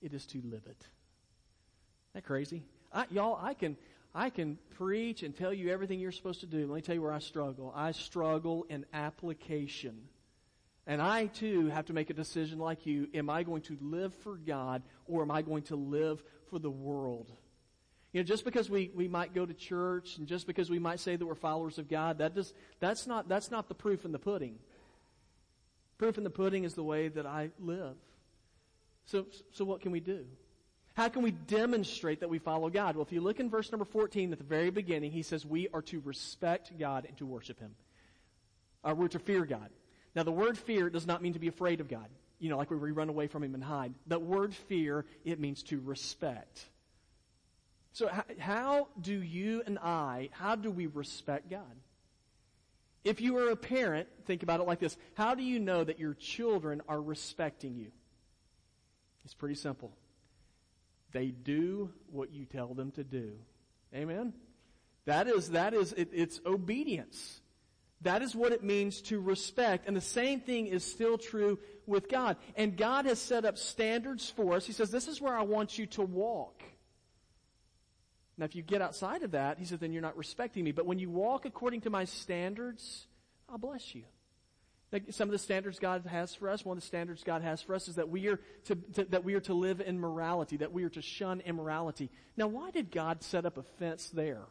It 0.00 0.14
is 0.14 0.24
to 0.26 0.38
live 0.38 0.62
it. 0.66 0.68
Isn't 0.68 2.14
that 2.14 2.24
crazy? 2.24 2.62
I, 2.92 3.06
y'all, 3.10 3.38
I 3.42 3.54
can, 3.54 3.76
I 4.14 4.30
can 4.30 4.58
preach 4.76 5.22
and 5.22 5.34
tell 5.34 5.52
you 5.52 5.70
everything 5.70 5.98
you're 5.98 6.12
supposed 6.12 6.40
to 6.40 6.46
do. 6.46 6.66
Let 6.66 6.74
me 6.74 6.80
tell 6.82 6.94
you 6.94 7.02
where 7.02 7.12
I 7.12 7.18
struggle. 7.18 7.72
I 7.74 7.92
struggle 7.92 8.66
in 8.68 8.84
application. 8.92 10.08
And 10.86 11.00
I 11.00 11.26
too 11.26 11.68
have 11.68 11.86
to 11.86 11.92
make 11.92 12.10
a 12.10 12.14
decision 12.14 12.58
like 12.58 12.86
you. 12.86 13.08
Am 13.14 13.30
I 13.30 13.42
going 13.42 13.62
to 13.62 13.78
live 13.80 14.12
for 14.16 14.36
God 14.36 14.82
or 15.06 15.22
am 15.22 15.30
I 15.30 15.42
going 15.42 15.62
to 15.64 15.76
live 15.76 16.22
for 16.50 16.58
the 16.58 16.70
world? 16.70 17.30
You 18.12 18.20
know, 18.20 18.24
just 18.24 18.44
because 18.44 18.68
we, 18.68 18.90
we 18.94 19.08
might 19.08 19.32
go 19.32 19.46
to 19.46 19.54
church 19.54 20.18
and 20.18 20.26
just 20.26 20.46
because 20.46 20.68
we 20.68 20.78
might 20.78 21.00
say 21.00 21.16
that 21.16 21.24
we're 21.24 21.34
followers 21.34 21.78
of 21.78 21.88
God, 21.88 22.18
that 22.18 22.34
does, 22.34 22.52
that's 22.80 23.06
not, 23.06 23.28
that's 23.28 23.50
not 23.50 23.68
the 23.68 23.74
proof 23.74 24.04
in 24.04 24.12
the 24.12 24.18
pudding. 24.18 24.58
Proof 25.96 26.18
in 26.18 26.24
the 26.24 26.30
pudding 26.30 26.64
is 26.64 26.74
the 26.74 26.82
way 26.82 27.08
that 27.08 27.24
I 27.24 27.50
live. 27.58 27.96
So, 29.06 29.26
so 29.52 29.64
what 29.64 29.80
can 29.80 29.92
we 29.92 30.00
do? 30.00 30.26
How 30.94 31.08
can 31.08 31.22
we 31.22 31.30
demonstrate 31.30 32.20
that 32.20 32.28
we 32.28 32.38
follow 32.38 32.68
God? 32.68 32.96
Well, 32.96 33.04
if 33.04 33.12
you 33.12 33.20
look 33.20 33.40
in 33.40 33.48
verse 33.48 33.72
number 33.72 33.84
14 33.84 34.32
at 34.32 34.38
the 34.38 34.44
very 34.44 34.70
beginning, 34.70 35.10
he 35.10 35.22
says 35.22 35.46
we 35.46 35.68
are 35.72 35.82
to 35.82 36.00
respect 36.00 36.78
God 36.78 37.06
and 37.06 37.16
to 37.18 37.26
worship 37.26 37.58
Him. 37.58 37.74
Uh, 38.84 38.94
we're 38.94 39.08
to 39.08 39.18
fear 39.18 39.46
God. 39.46 39.70
Now, 40.14 40.22
the 40.22 40.32
word 40.32 40.58
fear 40.58 40.90
does 40.90 41.06
not 41.06 41.22
mean 41.22 41.32
to 41.32 41.38
be 41.38 41.48
afraid 41.48 41.80
of 41.80 41.88
God. 41.88 42.08
You 42.38 42.50
know, 42.50 42.58
like 42.58 42.70
we 42.70 42.90
run 42.90 43.08
away 43.08 43.26
from 43.26 43.42
Him 43.42 43.54
and 43.54 43.64
hide. 43.64 43.94
The 44.06 44.18
word 44.18 44.54
fear, 44.54 45.06
it 45.24 45.40
means 45.40 45.62
to 45.64 45.80
respect. 45.80 46.66
So 47.92 48.08
how, 48.08 48.24
how 48.38 48.88
do 49.00 49.14
you 49.14 49.62
and 49.64 49.78
I, 49.78 50.28
how 50.32 50.56
do 50.56 50.70
we 50.70 50.86
respect 50.86 51.48
God? 51.48 51.76
If 53.04 53.20
you 53.20 53.38
are 53.38 53.50
a 53.50 53.56
parent, 53.56 54.08
think 54.26 54.42
about 54.42 54.60
it 54.60 54.66
like 54.66 54.78
this. 54.78 54.96
How 55.14 55.34
do 55.34 55.42
you 55.42 55.58
know 55.58 55.82
that 55.84 55.98
your 55.98 56.14
children 56.14 56.82
are 56.88 57.00
respecting 57.00 57.76
you? 57.76 57.90
It's 59.24 59.34
pretty 59.34 59.54
simple. 59.54 59.92
They 61.12 61.26
do 61.26 61.90
what 62.10 62.32
you 62.32 62.44
tell 62.44 62.74
them 62.74 62.90
to 62.92 63.04
do. 63.04 63.32
Amen? 63.94 64.32
That 65.04 65.28
is, 65.28 65.50
that 65.50 65.74
is, 65.74 65.92
it, 65.92 66.10
it's 66.12 66.40
obedience. 66.46 67.40
That 68.02 68.22
is 68.22 68.34
what 68.34 68.52
it 68.52 68.64
means 68.64 69.00
to 69.02 69.20
respect. 69.20 69.86
And 69.86 69.96
the 69.96 70.00
same 70.00 70.40
thing 70.40 70.66
is 70.66 70.84
still 70.84 71.18
true 71.18 71.58
with 71.86 72.08
God. 72.08 72.36
And 72.56 72.76
God 72.76 73.06
has 73.06 73.20
set 73.20 73.44
up 73.44 73.58
standards 73.58 74.28
for 74.30 74.54
us. 74.54 74.66
He 74.66 74.72
says, 74.72 74.90
this 74.90 75.06
is 75.06 75.20
where 75.20 75.36
I 75.36 75.42
want 75.42 75.78
you 75.78 75.86
to 75.86 76.02
walk. 76.02 76.62
Now, 78.38 78.46
if 78.46 78.56
you 78.56 78.62
get 78.62 78.80
outside 78.82 79.22
of 79.22 79.32
that, 79.32 79.58
he 79.58 79.64
says, 79.64 79.78
then 79.78 79.92
you're 79.92 80.02
not 80.02 80.16
respecting 80.16 80.64
me. 80.64 80.72
But 80.72 80.86
when 80.86 80.98
you 80.98 81.10
walk 81.10 81.44
according 81.44 81.82
to 81.82 81.90
my 81.90 82.04
standards, 82.04 83.06
I'll 83.48 83.58
bless 83.58 83.94
you. 83.94 84.02
Some 85.10 85.28
of 85.28 85.32
the 85.32 85.38
standards 85.38 85.78
God 85.78 86.04
has 86.06 86.34
for 86.34 86.50
us, 86.50 86.64
one 86.64 86.76
of 86.76 86.82
the 86.82 86.86
standards 86.86 87.24
God 87.24 87.40
has 87.40 87.62
for 87.62 87.74
us 87.74 87.88
is 87.88 87.94
that 87.94 88.10
we 88.10 88.28
are 88.28 88.38
to, 88.64 88.74
to, 88.94 89.04
that 89.06 89.24
we 89.24 89.34
are 89.34 89.40
to 89.40 89.54
live 89.54 89.80
in 89.80 89.98
morality, 89.98 90.58
that 90.58 90.72
we 90.72 90.84
are 90.84 90.90
to 90.90 91.00
shun 91.00 91.40
immorality. 91.40 92.10
Now, 92.36 92.48
why 92.48 92.70
did 92.70 92.90
God 92.90 93.22
set 93.22 93.46
up 93.46 93.56
a 93.56 93.62
fence 93.62 94.10
there? 94.10 94.42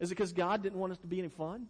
Is 0.00 0.10
it 0.10 0.16
because 0.16 0.32
God 0.32 0.62
didn't 0.62 0.78
want 0.78 0.92
us 0.92 0.98
to 0.98 1.06
be 1.06 1.20
any 1.20 1.28
fun? 1.28 1.68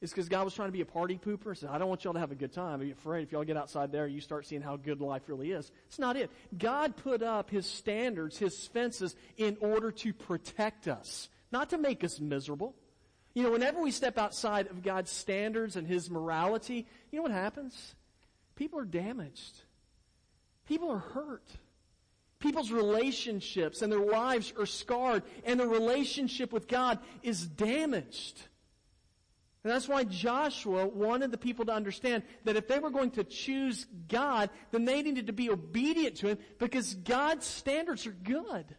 Is 0.00 0.10
it 0.10 0.14
because 0.16 0.28
God 0.28 0.44
was 0.44 0.54
trying 0.54 0.68
to 0.68 0.72
be 0.72 0.80
a 0.80 0.86
party 0.86 1.16
pooper? 1.16 1.46
and 1.46 1.58
Said, 1.58 1.70
I 1.70 1.78
don't 1.78 1.88
want 1.88 2.02
y'all 2.02 2.12
to 2.12 2.18
have 2.18 2.32
a 2.32 2.34
good 2.34 2.52
time. 2.52 2.80
Be 2.80 2.90
afraid 2.90 3.22
if 3.22 3.30
y'all 3.30 3.44
get 3.44 3.56
outside 3.56 3.92
there, 3.92 4.08
you 4.08 4.20
start 4.20 4.44
seeing 4.44 4.60
how 4.60 4.76
good 4.76 5.00
life 5.00 5.22
really 5.28 5.52
is. 5.52 5.70
It's 5.86 6.00
not 6.00 6.16
it. 6.16 6.28
God 6.58 6.96
put 6.96 7.22
up 7.22 7.50
His 7.50 7.66
standards, 7.66 8.36
His 8.36 8.66
fences, 8.66 9.14
in 9.36 9.56
order 9.60 9.92
to 9.92 10.12
protect 10.12 10.88
us, 10.88 11.28
not 11.52 11.70
to 11.70 11.78
make 11.78 12.02
us 12.02 12.18
miserable. 12.18 12.74
You 13.34 13.42
know, 13.42 13.50
whenever 13.50 13.82
we 13.82 13.90
step 13.90 14.16
outside 14.16 14.68
of 14.68 14.82
God's 14.82 15.10
standards 15.10 15.74
and 15.76 15.86
His 15.86 16.08
morality, 16.08 16.86
you 17.10 17.18
know 17.18 17.24
what 17.24 17.32
happens? 17.32 17.94
People 18.54 18.78
are 18.78 18.84
damaged. 18.84 19.62
People 20.66 20.90
are 20.90 20.98
hurt. 20.98 21.48
People's 22.38 22.70
relationships 22.70 23.82
and 23.82 23.90
their 23.92 23.98
lives 23.98 24.52
are 24.58 24.66
scarred 24.66 25.22
and 25.44 25.58
their 25.58 25.68
relationship 25.68 26.52
with 26.52 26.68
God 26.68 26.98
is 27.22 27.44
damaged. 27.46 28.40
And 29.64 29.72
that's 29.72 29.88
why 29.88 30.04
Joshua 30.04 30.86
wanted 30.86 31.30
the 31.30 31.38
people 31.38 31.64
to 31.64 31.72
understand 31.72 32.22
that 32.44 32.56
if 32.56 32.68
they 32.68 32.78
were 32.78 32.90
going 32.90 33.12
to 33.12 33.24
choose 33.24 33.86
God, 34.08 34.50
then 34.72 34.84
they 34.84 35.00
needed 35.00 35.28
to 35.28 35.32
be 35.32 35.48
obedient 35.48 36.16
to 36.16 36.28
Him 36.28 36.38
because 36.58 36.94
God's 36.94 37.46
standards 37.46 38.06
are 38.06 38.12
good. 38.12 38.76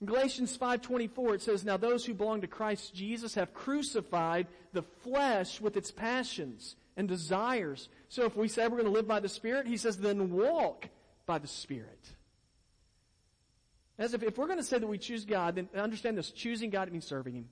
In 0.00 0.06
Galatians 0.06 0.56
5:24 0.56 1.34
it 1.34 1.42
says, 1.42 1.64
"Now 1.64 1.76
those 1.76 2.06
who 2.06 2.14
belong 2.14 2.40
to 2.40 2.46
Christ 2.46 2.94
Jesus 2.94 3.34
have 3.34 3.52
crucified 3.52 4.46
the 4.72 4.82
flesh 4.82 5.60
with 5.60 5.76
its 5.76 5.90
passions 5.90 6.76
and 6.96 7.06
desires." 7.06 7.88
So 8.08 8.24
if 8.24 8.34
we 8.34 8.48
say 8.48 8.64
we're 8.64 8.78
going 8.78 8.84
to 8.84 8.90
live 8.90 9.06
by 9.06 9.20
the 9.20 9.28
Spirit, 9.28 9.66
he 9.66 9.76
says, 9.76 9.98
"Then 9.98 10.30
walk 10.32 10.88
by 11.26 11.38
the 11.38 11.46
Spirit." 11.46 12.16
As 13.98 14.14
if, 14.14 14.22
if 14.22 14.38
we're 14.38 14.46
going 14.46 14.58
to 14.58 14.64
say 14.64 14.78
that 14.78 14.86
we 14.86 14.96
choose 14.96 15.26
God, 15.26 15.56
then 15.56 15.68
understand 15.74 16.16
this, 16.16 16.30
choosing 16.30 16.70
God 16.70 16.90
means 16.90 17.04
serving 17.04 17.34
Him. 17.34 17.50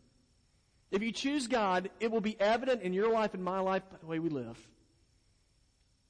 If 0.90 1.02
you 1.02 1.12
choose 1.12 1.46
God, 1.46 1.90
it 2.00 2.10
will 2.10 2.22
be 2.22 2.40
evident 2.40 2.80
in 2.80 2.94
your 2.94 3.12
life 3.12 3.34
and 3.34 3.44
my 3.44 3.60
life 3.60 3.82
by 3.90 3.98
the 3.98 4.06
way 4.06 4.18
we 4.18 4.30
live. 4.30 4.58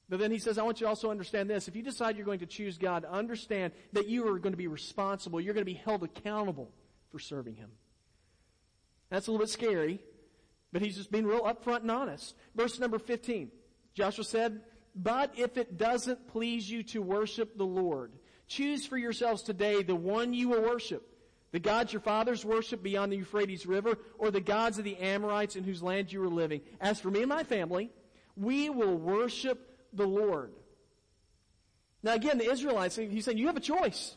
But 0.09 0.19
then 0.19 0.31
he 0.31 0.39
says, 0.39 0.57
I 0.57 0.63
want 0.63 0.81
you 0.81 0.85
to 0.85 0.89
also 0.89 1.11
understand 1.11 1.49
this. 1.49 1.67
If 1.67 1.75
you 1.75 1.83
decide 1.83 2.17
you're 2.17 2.25
going 2.25 2.39
to 2.39 2.47
choose 2.47 2.79
God, 2.79 3.05
understand 3.05 3.73
that 3.93 4.07
you 4.07 4.27
are 4.27 4.39
going 4.39 4.53
to 4.53 4.57
be 4.57 4.67
responsible. 4.67 5.39
You're 5.39 5.53
going 5.53 5.65
to 5.65 5.71
be 5.71 5.77
held 5.77 6.03
accountable 6.03 6.71
for 7.11 7.19
serving 7.19 7.55
him. 7.55 7.69
That's 9.09 9.27
a 9.27 9.31
little 9.31 9.45
bit 9.45 9.51
scary, 9.51 9.99
but 10.73 10.81
he's 10.81 10.97
just 10.97 11.11
being 11.11 11.25
real 11.25 11.41
upfront 11.41 11.81
and 11.81 11.91
honest. 11.91 12.35
Verse 12.55 12.79
number 12.79 12.97
15. 12.97 13.51
Joshua 13.93 14.23
said, 14.23 14.61
But 14.95 15.33
if 15.37 15.57
it 15.57 15.77
doesn't 15.77 16.27
please 16.27 16.69
you 16.69 16.81
to 16.83 17.01
worship 17.01 17.55
the 17.55 17.65
Lord, 17.65 18.11
choose 18.47 18.87
for 18.87 18.97
yourselves 18.97 19.43
today 19.43 19.83
the 19.83 19.95
one 19.95 20.33
you 20.33 20.49
will 20.49 20.63
worship. 20.63 21.05
The 21.51 21.59
gods 21.59 21.93
your 21.93 22.01
fathers 22.01 22.45
worshiped 22.45 22.83
beyond 22.83 23.11
the 23.11 23.17
Euphrates 23.17 23.65
River, 23.65 23.97
or 24.19 24.29
the 24.29 24.41
gods 24.41 24.77
of 24.77 24.83
the 24.83 24.97
Amorites 24.97 25.55
in 25.55 25.63
whose 25.63 25.81
land 25.81 26.11
you 26.11 26.23
are 26.23 26.29
living. 26.29 26.61
As 26.79 26.99
for 26.99 27.09
me 27.09 27.21
and 27.21 27.29
my 27.29 27.43
family, 27.43 27.91
We 28.35 28.69
will 28.69 28.95
worship 28.95 29.68
the 29.93 30.07
Lord. 30.07 30.51
Now 32.03 32.13
again, 32.13 32.37
the 32.37 32.49
Israelites, 32.49 32.95
he's 32.95 33.25
saying 33.25 33.37
you 33.37 33.47
have 33.47 33.57
a 33.57 33.61
choice. 33.61 34.15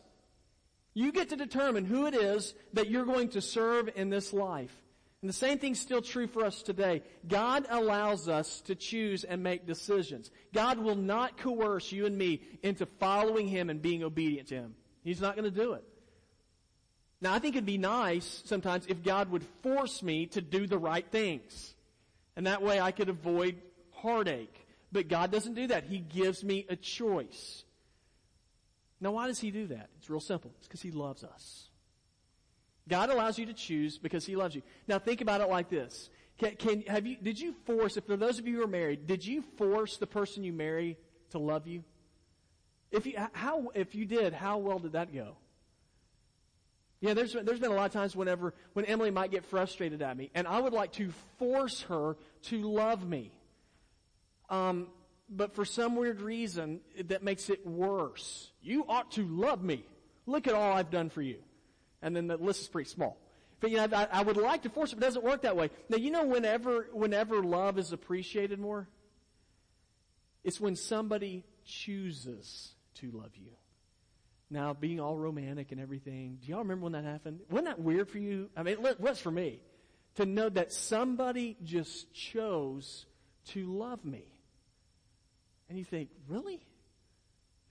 You 0.94 1.10
get 1.12 1.30
to 1.30 1.36
determine 1.36 1.84
who 1.84 2.06
it 2.06 2.14
is 2.14 2.54
that 2.74 2.90
you're 2.90 3.06
going 3.06 3.30
to 3.30 3.40
serve 3.40 3.88
in 3.96 4.10
this 4.10 4.32
life. 4.32 4.74
And 5.22 5.28
the 5.28 5.34
same 5.34 5.58
thing's 5.58 5.80
still 5.80 6.02
true 6.02 6.26
for 6.26 6.44
us 6.44 6.62
today. 6.62 7.02
God 7.26 7.66
allows 7.70 8.28
us 8.28 8.60
to 8.62 8.74
choose 8.74 9.22
and 9.22 9.42
make 9.42 9.66
decisions. 9.66 10.30
God 10.52 10.78
will 10.78 10.96
not 10.96 11.38
coerce 11.38 11.92
you 11.92 12.06
and 12.06 12.18
me 12.18 12.42
into 12.62 12.86
following 12.86 13.46
Him 13.46 13.70
and 13.70 13.80
being 13.80 14.02
obedient 14.02 14.48
to 14.48 14.56
Him. 14.56 14.74
He's 15.04 15.20
not 15.20 15.36
going 15.36 15.50
to 15.50 15.56
do 15.56 15.74
it. 15.74 15.84
Now, 17.20 17.32
I 17.32 17.38
think 17.38 17.54
it'd 17.54 17.64
be 17.64 17.78
nice 17.78 18.42
sometimes 18.44 18.86
if 18.88 19.04
God 19.04 19.30
would 19.30 19.44
force 19.62 20.02
me 20.02 20.26
to 20.26 20.40
do 20.40 20.66
the 20.66 20.76
right 20.78 21.06
things. 21.08 21.72
And 22.34 22.48
that 22.48 22.62
way 22.62 22.80
I 22.80 22.90
could 22.90 23.08
avoid 23.08 23.56
heartache. 23.92 24.61
But 24.92 25.08
God 25.08 25.32
doesn't 25.32 25.54
do 25.54 25.68
that. 25.68 25.84
He 25.84 25.98
gives 25.98 26.44
me 26.44 26.66
a 26.68 26.76
choice. 26.76 27.64
Now, 29.00 29.12
why 29.12 29.26
does 29.26 29.40
He 29.40 29.50
do 29.50 29.66
that? 29.68 29.88
It's 29.98 30.10
real 30.10 30.20
simple. 30.20 30.52
It's 30.58 30.68
because 30.68 30.82
He 30.82 30.90
loves 30.90 31.24
us. 31.24 31.70
God 32.88 33.10
allows 33.10 33.38
you 33.38 33.46
to 33.46 33.54
choose 33.54 33.98
because 33.98 34.26
He 34.26 34.36
loves 34.36 34.54
you. 34.54 34.62
Now 34.86 34.98
think 34.98 35.20
about 35.20 35.40
it 35.40 35.48
like 35.48 35.70
this. 35.70 36.10
Can, 36.38 36.56
can, 36.56 36.82
have 36.82 37.06
you, 37.06 37.16
did 37.16 37.40
you 37.40 37.54
force, 37.64 37.96
if 37.96 38.04
for 38.04 38.16
those 38.16 38.38
of 38.38 38.46
you 38.46 38.56
who 38.56 38.64
are 38.64 38.68
married, 38.68 39.06
did 39.06 39.24
you 39.24 39.42
force 39.56 39.96
the 39.96 40.06
person 40.06 40.44
you 40.44 40.52
marry 40.52 40.98
to 41.30 41.38
love 41.38 41.66
you? 41.66 41.84
If 42.90 43.06
you, 43.06 43.14
how, 43.32 43.70
if 43.74 43.94
you 43.94 44.04
did, 44.04 44.34
how 44.34 44.58
well 44.58 44.78
did 44.78 44.92
that 44.92 45.14
go? 45.14 45.36
Yeah, 47.00 47.14
there's, 47.14 47.32
there's 47.32 47.58
been 47.58 47.72
a 47.72 47.74
lot 47.74 47.86
of 47.86 47.92
times 47.92 48.14
whenever, 48.14 48.54
when 48.74 48.84
Emily 48.84 49.10
might 49.10 49.30
get 49.30 49.44
frustrated 49.44 50.02
at 50.02 50.16
me, 50.16 50.30
and 50.34 50.46
I 50.46 50.60
would 50.60 50.72
like 50.72 50.92
to 50.92 51.10
force 51.38 51.82
her 51.82 52.16
to 52.44 52.62
love 52.62 53.06
me. 53.06 53.32
Um, 54.52 54.86
but 55.28 55.54
for 55.54 55.64
some 55.64 55.96
weird 55.96 56.20
reason, 56.20 56.80
that 57.06 57.24
makes 57.24 57.50
it 57.50 57.66
worse. 57.66 58.52
You 58.62 58.84
ought 58.88 59.10
to 59.12 59.26
love 59.26 59.64
me. 59.64 59.84
Look 60.26 60.46
at 60.46 60.54
all 60.54 60.72
I've 60.72 60.90
done 60.90 61.10
for 61.10 61.22
you 61.22 61.38
and 62.02 62.14
then 62.14 62.26
the 62.26 62.36
list 62.36 62.60
is 62.60 62.68
pretty 62.68 62.90
small. 62.90 63.16
But 63.60 63.70
you 63.70 63.76
know, 63.76 63.88
I, 63.92 64.08
I 64.12 64.22
would 64.22 64.36
like 64.36 64.62
to 64.62 64.68
force 64.68 64.92
it, 64.92 64.96
but 64.96 65.04
it 65.04 65.06
doesn't 65.06 65.24
work 65.24 65.42
that 65.42 65.56
way. 65.56 65.70
Now, 65.88 65.96
you 65.96 66.10
know, 66.10 66.26
whenever 66.26 66.88
whenever 66.92 67.42
love 67.42 67.78
is 67.78 67.92
appreciated 67.92 68.58
more, 68.58 68.88
it's 70.42 70.60
when 70.60 70.74
somebody 70.74 71.44
chooses 71.64 72.72
to 72.96 73.10
love 73.12 73.30
you. 73.36 73.52
Now, 74.50 74.74
being 74.74 75.00
all 75.00 75.16
romantic 75.16 75.72
and 75.72 75.80
everything, 75.80 76.38
do 76.42 76.48
y'all 76.48 76.58
remember 76.58 76.84
when 76.84 76.92
that 76.92 77.04
happened? 77.04 77.40
Wasn't 77.48 77.68
that 77.68 77.80
weird 77.80 78.10
for 78.10 78.18
you? 78.18 78.50
I 78.56 78.64
mean, 78.64 78.76
it 78.84 79.00
was 79.00 79.18
for 79.18 79.30
me 79.30 79.60
to 80.16 80.26
know 80.26 80.48
that 80.50 80.72
somebody 80.72 81.56
just 81.62 82.12
chose 82.12 83.06
to 83.46 83.64
love 83.64 84.04
me. 84.04 84.24
And 85.72 85.78
you 85.78 85.86
think, 85.86 86.10
really? 86.28 86.60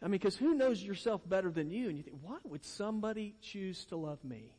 I 0.01 0.05
mean, 0.05 0.13
because 0.13 0.35
who 0.35 0.55
knows 0.55 0.81
yourself 0.81 1.21
better 1.23 1.51
than 1.51 1.69
you? 1.69 1.87
And 1.87 1.95
you 1.95 2.01
think, 2.01 2.17
why 2.23 2.37
would 2.45 2.65
somebody 2.65 3.35
choose 3.43 3.85
to 3.85 3.95
love 3.95 4.23
me? 4.23 4.55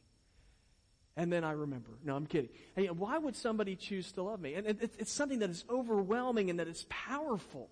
And 1.16 1.32
then 1.32 1.42
I 1.42 1.50
remember. 1.50 1.90
No, 2.04 2.14
I'm 2.14 2.26
kidding. 2.26 2.50
And 2.76 3.00
why 3.00 3.18
would 3.18 3.34
somebody 3.34 3.74
choose 3.74 4.12
to 4.12 4.22
love 4.22 4.40
me? 4.40 4.54
And 4.54 4.64
it's 4.64 5.10
something 5.10 5.40
that 5.40 5.50
is 5.50 5.64
overwhelming 5.68 6.50
and 6.50 6.60
that 6.60 6.68
is 6.68 6.86
powerful. 6.88 7.68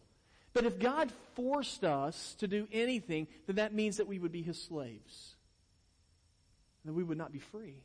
But 0.54 0.64
if 0.64 0.80
God 0.80 1.12
forced 1.36 1.84
us 1.84 2.34
to 2.40 2.48
do 2.48 2.66
anything, 2.72 3.28
then 3.46 3.54
that 3.54 3.72
means 3.72 3.98
that 3.98 4.08
we 4.08 4.18
would 4.18 4.32
be 4.32 4.42
His 4.42 4.60
slaves. 4.60 5.36
And 6.84 6.96
we 6.96 7.04
would 7.04 7.16
not 7.16 7.30
be 7.30 7.38
free. 7.38 7.76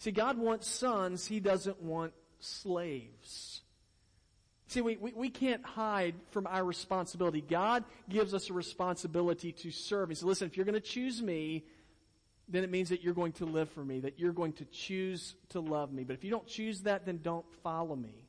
See, 0.00 0.10
God 0.10 0.36
wants 0.36 0.68
sons. 0.68 1.26
He 1.26 1.40
doesn't 1.40 1.80
want 1.80 2.12
slaves. 2.38 3.62
See, 4.68 4.80
we, 4.80 4.96
we, 4.96 5.12
we, 5.12 5.30
can't 5.30 5.64
hide 5.64 6.14
from 6.32 6.46
our 6.48 6.64
responsibility. 6.64 7.40
God 7.40 7.84
gives 8.08 8.34
us 8.34 8.50
a 8.50 8.52
responsibility 8.52 9.52
to 9.52 9.70
serve. 9.70 10.08
He 10.08 10.16
said, 10.16 10.26
listen, 10.26 10.48
if 10.48 10.56
you're 10.56 10.66
going 10.66 10.74
to 10.74 10.80
choose 10.80 11.22
me, 11.22 11.64
then 12.48 12.64
it 12.64 12.70
means 12.70 12.88
that 12.88 13.02
you're 13.02 13.14
going 13.14 13.32
to 13.32 13.44
live 13.44 13.70
for 13.70 13.84
me, 13.84 14.00
that 14.00 14.18
you're 14.18 14.32
going 14.32 14.54
to 14.54 14.64
choose 14.64 15.36
to 15.50 15.60
love 15.60 15.92
me. 15.92 16.02
But 16.02 16.14
if 16.14 16.24
you 16.24 16.30
don't 16.30 16.46
choose 16.46 16.80
that, 16.82 17.06
then 17.06 17.20
don't 17.22 17.46
follow 17.62 17.94
me. 17.94 18.26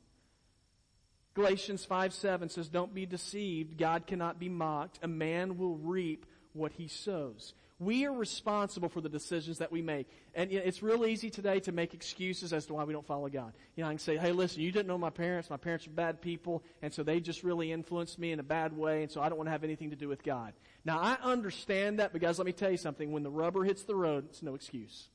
Galatians 1.34 1.84
5 1.84 2.14
7 2.14 2.48
says, 2.48 2.68
Don't 2.68 2.94
be 2.94 3.06
deceived. 3.06 3.78
God 3.78 4.06
cannot 4.06 4.40
be 4.40 4.48
mocked. 4.48 4.98
A 5.02 5.08
man 5.08 5.56
will 5.56 5.76
reap 5.76 6.26
what 6.52 6.72
he 6.72 6.88
sows. 6.88 7.54
We 7.80 8.06
are 8.06 8.12
responsible 8.12 8.88
for 8.88 9.00
the 9.00 9.08
decisions 9.08 9.58
that 9.58 9.70
we 9.70 9.82
make. 9.82 10.08
And 10.34 10.50
it's 10.50 10.82
real 10.82 11.06
easy 11.06 11.30
today 11.30 11.60
to 11.60 11.70
make 11.70 11.94
excuses 11.94 12.52
as 12.52 12.66
to 12.66 12.74
why 12.74 12.82
we 12.82 12.92
don't 12.92 13.06
follow 13.06 13.28
God. 13.28 13.52
You 13.76 13.84
know, 13.84 13.88
I 13.88 13.92
can 13.92 14.00
say, 14.00 14.16
hey, 14.16 14.32
listen, 14.32 14.62
you 14.62 14.72
didn't 14.72 14.88
know 14.88 14.98
my 14.98 15.10
parents. 15.10 15.48
My 15.48 15.58
parents 15.58 15.86
are 15.86 15.90
bad 15.90 16.20
people, 16.20 16.64
and 16.82 16.92
so 16.92 17.04
they 17.04 17.20
just 17.20 17.44
really 17.44 17.70
influenced 17.70 18.18
me 18.18 18.32
in 18.32 18.40
a 18.40 18.42
bad 18.44 18.76
way, 18.76 19.04
and 19.04 19.12
so 19.12 19.20
I 19.20 19.28
don't 19.28 19.38
want 19.38 19.46
to 19.46 19.52
have 19.52 19.62
anything 19.62 19.90
to 19.90 19.96
do 19.96 20.08
with 20.08 20.24
God. 20.24 20.54
Now, 20.84 20.98
I 20.98 21.18
understand 21.22 22.00
that, 22.00 22.10
but 22.10 22.20
guys, 22.20 22.38
let 22.38 22.46
me 22.46 22.52
tell 22.52 22.70
you 22.70 22.76
something. 22.76 23.12
When 23.12 23.22
the 23.22 23.30
rubber 23.30 23.62
hits 23.62 23.84
the 23.84 23.94
road, 23.94 24.26
it's 24.28 24.42
no 24.42 24.56
excuse. 24.56 25.06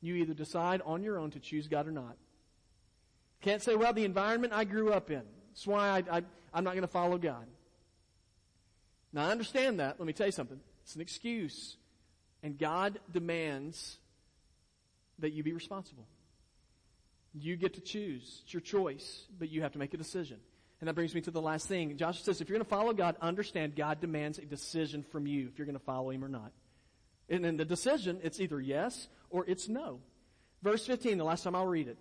You 0.00 0.16
either 0.16 0.34
decide 0.34 0.82
on 0.84 1.04
your 1.04 1.18
own 1.18 1.30
to 1.32 1.38
choose 1.38 1.68
God 1.68 1.86
or 1.86 1.92
not. 1.92 2.16
Can't 3.42 3.62
say, 3.62 3.76
well, 3.76 3.92
the 3.92 4.04
environment 4.04 4.52
I 4.52 4.64
grew 4.64 4.92
up 4.92 5.10
in. 5.10 5.22
That's 5.50 5.66
why 5.68 5.88
I, 5.88 6.18
I, 6.18 6.22
I'm 6.52 6.64
not 6.64 6.72
going 6.72 6.82
to 6.82 6.88
follow 6.88 7.16
God. 7.16 7.46
Now, 9.12 9.28
I 9.28 9.30
understand 9.30 9.78
that. 9.78 10.00
Let 10.00 10.06
me 10.06 10.12
tell 10.12 10.26
you 10.26 10.32
something. 10.32 10.58
It's 10.90 10.96
an 10.96 11.02
excuse. 11.02 11.76
And 12.42 12.58
God 12.58 12.98
demands 13.12 13.98
that 15.20 15.30
you 15.32 15.44
be 15.44 15.52
responsible. 15.52 16.04
You 17.32 17.56
get 17.56 17.74
to 17.74 17.80
choose. 17.80 18.40
It's 18.42 18.52
your 18.52 18.60
choice, 18.60 19.22
but 19.38 19.50
you 19.50 19.62
have 19.62 19.70
to 19.74 19.78
make 19.78 19.94
a 19.94 19.96
decision. 19.96 20.38
And 20.80 20.88
that 20.88 20.94
brings 20.94 21.14
me 21.14 21.20
to 21.20 21.30
the 21.30 21.40
last 21.40 21.68
thing. 21.68 21.96
Joshua 21.96 22.24
says, 22.24 22.40
if 22.40 22.48
you're 22.48 22.58
going 22.58 22.64
to 22.64 22.68
follow 22.68 22.92
God, 22.92 23.14
understand 23.20 23.76
God 23.76 24.00
demands 24.00 24.38
a 24.38 24.44
decision 24.46 25.04
from 25.04 25.28
you 25.28 25.46
if 25.46 25.58
you're 25.58 25.66
going 25.66 25.78
to 25.78 25.84
follow 25.84 26.10
Him 26.10 26.24
or 26.24 26.28
not. 26.28 26.50
And 27.28 27.46
in 27.46 27.56
the 27.56 27.64
decision, 27.64 28.18
it's 28.24 28.40
either 28.40 28.60
yes 28.60 29.06
or 29.28 29.44
it's 29.46 29.68
no. 29.68 30.00
Verse 30.60 30.84
15, 30.84 31.18
the 31.18 31.24
last 31.24 31.44
time 31.44 31.54
I'll 31.54 31.66
read 31.66 31.86
it. 31.86 31.98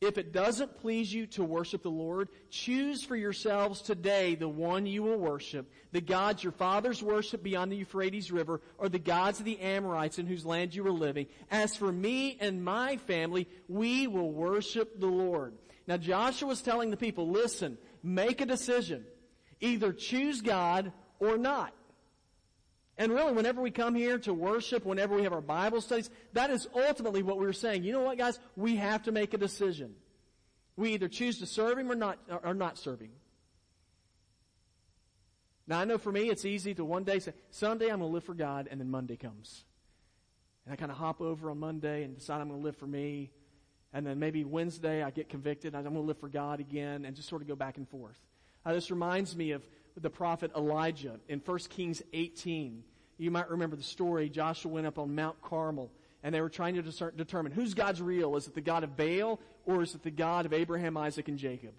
If 0.00 0.16
it 0.16 0.32
doesn't 0.32 0.80
please 0.80 1.12
you 1.12 1.26
to 1.28 1.42
worship 1.42 1.82
the 1.82 1.90
Lord, 1.90 2.28
choose 2.50 3.02
for 3.02 3.16
yourselves 3.16 3.82
today 3.82 4.36
the 4.36 4.48
one 4.48 4.86
you 4.86 5.02
will 5.02 5.18
worship, 5.18 5.68
the 5.90 6.00
gods 6.00 6.44
your 6.44 6.52
fathers 6.52 7.02
worshiped 7.02 7.42
beyond 7.42 7.72
the 7.72 7.76
Euphrates 7.76 8.30
River, 8.30 8.60
or 8.78 8.88
the 8.88 9.00
gods 9.00 9.40
of 9.40 9.44
the 9.44 9.58
Amorites 9.58 10.20
in 10.20 10.26
whose 10.26 10.46
land 10.46 10.72
you 10.72 10.84
were 10.84 10.92
living. 10.92 11.26
As 11.50 11.74
for 11.74 11.90
me 11.90 12.38
and 12.40 12.64
my 12.64 12.96
family, 12.98 13.48
we 13.66 14.06
will 14.06 14.30
worship 14.30 15.00
the 15.00 15.06
Lord. 15.06 15.54
Now 15.88 15.96
Joshua 15.96 16.48
was 16.48 16.62
telling 16.62 16.90
the 16.90 16.96
people, 16.96 17.28
listen, 17.30 17.76
make 18.00 18.40
a 18.40 18.46
decision. 18.46 19.04
Either 19.60 19.92
choose 19.92 20.42
God 20.42 20.92
or 21.18 21.36
not. 21.36 21.74
And 22.98 23.12
really, 23.12 23.32
whenever 23.32 23.62
we 23.62 23.70
come 23.70 23.94
here 23.94 24.18
to 24.18 24.34
worship, 24.34 24.84
whenever 24.84 25.14
we 25.14 25.22
have 25.22 25.32
our 25.32 25.40
Bible 25.40 25.80
studies, 25.80 26.10
that 26.32 26.50
is 26.50 26.66
ultimately 26.74 27.22
what 27.22 27.38
we 27.38 27.46
are 27.46 27.52
saying. 27.52 27.84
You 27.84 27.92
know 27.92 28.02
what, 28.02 28.18
guys? 28.18 28.40
We 28.56 28.76
have 28.76 29.04
to 29.04 29.12
make 29.12 29.32
a 29.34 29.38
decision. 29.38 29.94
We 30.76 30.94
either 30.94 31.06
choose 31.06 31.38
to 31.38 31.46
serve 31.46 31.78
Him 31.78 31.92
or 31.92 31.94
not, 31.94 32.18
or 32.42 32.54
not 32.54 32.76
serve 32.76 33.00
Him. 33.00 33.12
Now, 35.68 35.78
I 35.78 35.84
know 35.84 35.98
for 35.98 36.10
me, 36.10 36.28
it's 36.28 36.44
easy 36.44 36.74
to 36.74 36.84
one 36.84 37.04
day 37.04 37.20
say, 37.20 37.34
Sunday 37.50 37.84
I'm 37.84 38.00
going 38.00 38.10
to 38.10 38.14
live 38.14 38.24
for 38.24 38.34
God, 38.34 38.68
and 38.68 38.80
then 38.80 38.90
Monday 38.90 39.16
comes. 39.16 39.64
And 40.64 40.72
I 40.72 40.76
kind 40.76 40.90
of 40.90 40.98
hop 40.98 41.20
over 41.20 41.50
on 41.50 41.60
Monday 41.60 42.02
and 42.02 42.16
decide 42.16 42.40
I'm 42.40 42.48
going 42.48 42.60
to 42.60 42.64
live 42.64 42.76
for 42.76 42.86
me. 42.86 43.30
And 43.92 44.04
then 44.04 44.18
maybe 44.18 44.44
Wednesday 44.44 45.04
I 45.04 45.10
get 45.10 45.28
convicted, 45.28 45.74
and 45.74 45.86
I'm 45.86 45.92
going 45.92 46.04
to 46.04 46.08
live 46.08 46.18
for 46.18 46.28
God 46.28 46.58
again, 46.58 47.04
and 47.04 47.14
just 47.14 47.28
sort 47.28 47.42
of 47.42 47.48
go 47.48 47.54
back 47.54 47.76
and 47.76 47.88
forth. 47.88 48.18
Uh, 48.66 48.72
this 48.72 48.90
reminds 48.90 49.36
me 49.36 49.52
of 49.52 49.64
the 49.96 50.10
prophet 50.10 50.50
Elijah 50.56 51.20
in 51.28 51.40
1 51.44 51.58
Kings 51.70 52.02
18. 52.12 52.82
You 53.18 53.30
might 53.30 53.50
remember 53.50 53.76
the 53.76 53.82
story. 53.82 54.28
Joshua 54.30 54.70
went 54.70 54.86
up 54.86 54.98
on 54.98 55.14
Mount 55.14 55.40
Carmel 55.42 55.90
and 56.22 56.34
they 56.34 56.40
were 56.40 56.48
trying 56.48 56.74
to 56.76 56.82
discern, 56.82 57.12
determine 57.16 57.52
who's 57.52 57.74
God's 57.74 58.00
real. 58.00 58.36
Is 58.36 58.46
it 58.46 58.54
the 58.54 58.60
God 58.60 58.84
of 58.84 58.96
Baal 58.96 59.40
or 59.66 59.82
is 59.82 59.94
it 59.94 60.02
the 60.02 60.10
God 60.10 60.46
of 60.46 60.52
Abraham, 60.52 60.96
Isaac, 60.96 61.28
and 61.28 61.38
Jacob? 61.38 61.74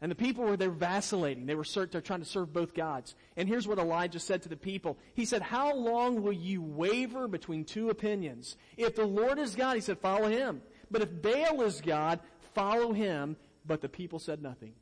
And 0.00 0.12
the 0.12 0.16
people 0.16 0.44
were 0.44 0.56
there 0.56 0.70
vacillating. 0.70 1.46
They 1.46 1.56
were 1.56 1.64
trying 1.64 2.20
to 2.20 2.24
serve 2.24 2.52
both 2.52 2.72
gods. 2.72 3.16
And 3.36 3.48
here's 3.48 3.66
what 3.66 3.78
Elijah 3.78 4.20
said 4.20 4.42
to 4.42 4.48
the 4.48 4.56
people. 4.56 4.96
He 5.14 5.24
said, 5.24 5.42
how 5.42 5.74
long 5.74 6.22
will 6.22 6.32
you 6.32 6.62
waver 6.62 7.26
between 7.26 7.64
two 7.64 7.90
opinions? 7.90 8.56
If 8.76 8.94
the 8.94 9.06
Lord 9.06 9.40
is 9.40 9.56
God, 9.56 9.74
he 9.74 9.80
said, 9.80 9.98
follow 9.98 10.28
him. 10.28 10.62
But 10.88 11.02
if 11.02 11.20
Baal 11.20 11.62
is 11.62 11.80
God, 11.80 12.20
follow 12.54 12.92
him. 12.92 13.36
But 13.66 13.80
the 13.80 13.88
people 13.88 14.20
said 14.20 14.40
nothing. 14.40 14.74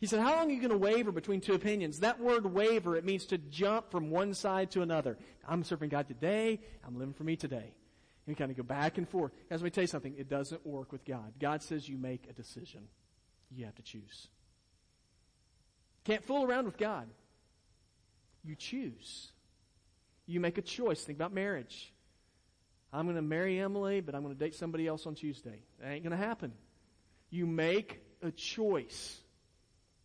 He 0.00 0.06
said, 0.06 0.20
how 0.20 0.34
long 0.34 0.48
are 0.48 0.52
you 0.52 0.60
going 0.60 0.70
to 0.70 0.78
waver 0.78 1.12
between 1.12 1.42
two 1.42 1.52
opinions? 1.52 2.00
That 2.00 2.18
word 2.18 2.46
waver, 2.46 2.96
it 2.96 3.04
means 3.04 3.26
to 3.26 3.38
jump 3.38 3.90
from 3.90 4.10
one 4.10 4.32
side 4.32 4.70
to 4.70 4.80
another. 4.80 5.18
I'm 5.46 5.62
serving 5.62 5.90
God 5.90 6.08
today. 6.08 6.60
I'm 6.86 6.98
living 6.98 7.12
for 7.12 7.24
me 7.24 7.36
today. 7.36 7.56
And 8.26 8.26
you 8.26 8.34
kind 8.34 8.50
of 8.50 8.56
go 8.56 8.62
back 8.62 8.96
and 8.96 9.06
forth. 9.06 9.32
Guys, 9.50 9.60
let 9.60 9.64
me 9.64 9.70
tell 9.70 9.84
you 9.84 9.88
something. 9.88 10.14
It 10.16 10.30
doesn't 10.30 10.66
work 10.66 10.90
with 10.90 11.04
God. 11.04 11.34
God 11.38 11.62
says 11.62 11.86
you 11.86 11.98
make 11.98 12.26
a 12.30 12.32
decision. 12.32 12.88
You 13.54 13.66
have 13.66 13.74
to 13.74 13.82
choose. 13.82 14.28
Can't 16.04 16.24
fool 16.24 16.44
around 16.44 16.64
with 16.64 16.78
God. 16.78 17.06
You 18.42 18.56
choose. 18.56 19.32
You 20.26 20.40
make 20.40 20.56
a 20.56 20.62
choice. 20.62 21.04
Think 21.04 21.18
about 21.18 21.34
marriage. 21.34 21.92
I'm 22.90 23.04
going 23.04 23.16
to 23.16 23.22
marry 23.22 23.60
Emily, 23.60 24.00
but 24.00 24.14
I'm 24.14 24.22
going 24.22 24.34
to 24.34 24.38
date 24.38 24.54
somebody 24.54 24.86
else 24.86 25.06
on 25.06 25.14
Tuesday. 25.14 25.62
That 25.78 25.90
ain't 25.90 26.04
going 26.04 26.18
to 26.18 26.24
happen. 26.24 26.52
You 27.28 27.46
make 27.46 28.00
a 28.22 28.30
choice. 28.30 29.18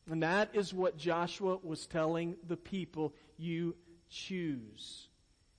And 0.09 0.23
that 0.23 0.49
is 0.53 0.73
what 0.73 0.97
Joshua 0.97 1.57
was 1.63 1.87
telling 1.87 2.35
the 2.47 2.57
people. 2.57 3.13
You 3.37 3.75
choose. 4.09 5.07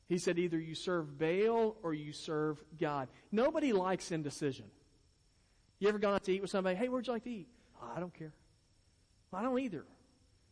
He 0.09 0.19
said 0.19 0.39
either 0.39 0.59
you 0.59 0.75
serve 0.75 1.19
Baal 1.19 1.77
or 1.83 1.93
you 1.93 2.13
serve 2.13 2.63
God. 2.79 3.09
Nobody 3.33 3.73
likes 3.73 4.13
indecision. 4.13 4.67
You 5.81 5.89
ever 5.89 5.99
gone 5.99 6.15
out 6.15 6.25
to 6.25 6.33
eat 6.33 6.43
with 6.43 6.51
somebody? 6.51 6.77
Hey, 6.77 6.89
where'd 6.89 7.07
you 7.07 7.13
like 7.13 7.25
to 7.25 7.31
eat? 7.31 7.49
Oh, 7.83 7.91
I 7.95 8.01
don't 8.01 8.15
care. 8.15 8.33
I 9.33 9.43
don't 9.43 9.59
either. 9.59 9.85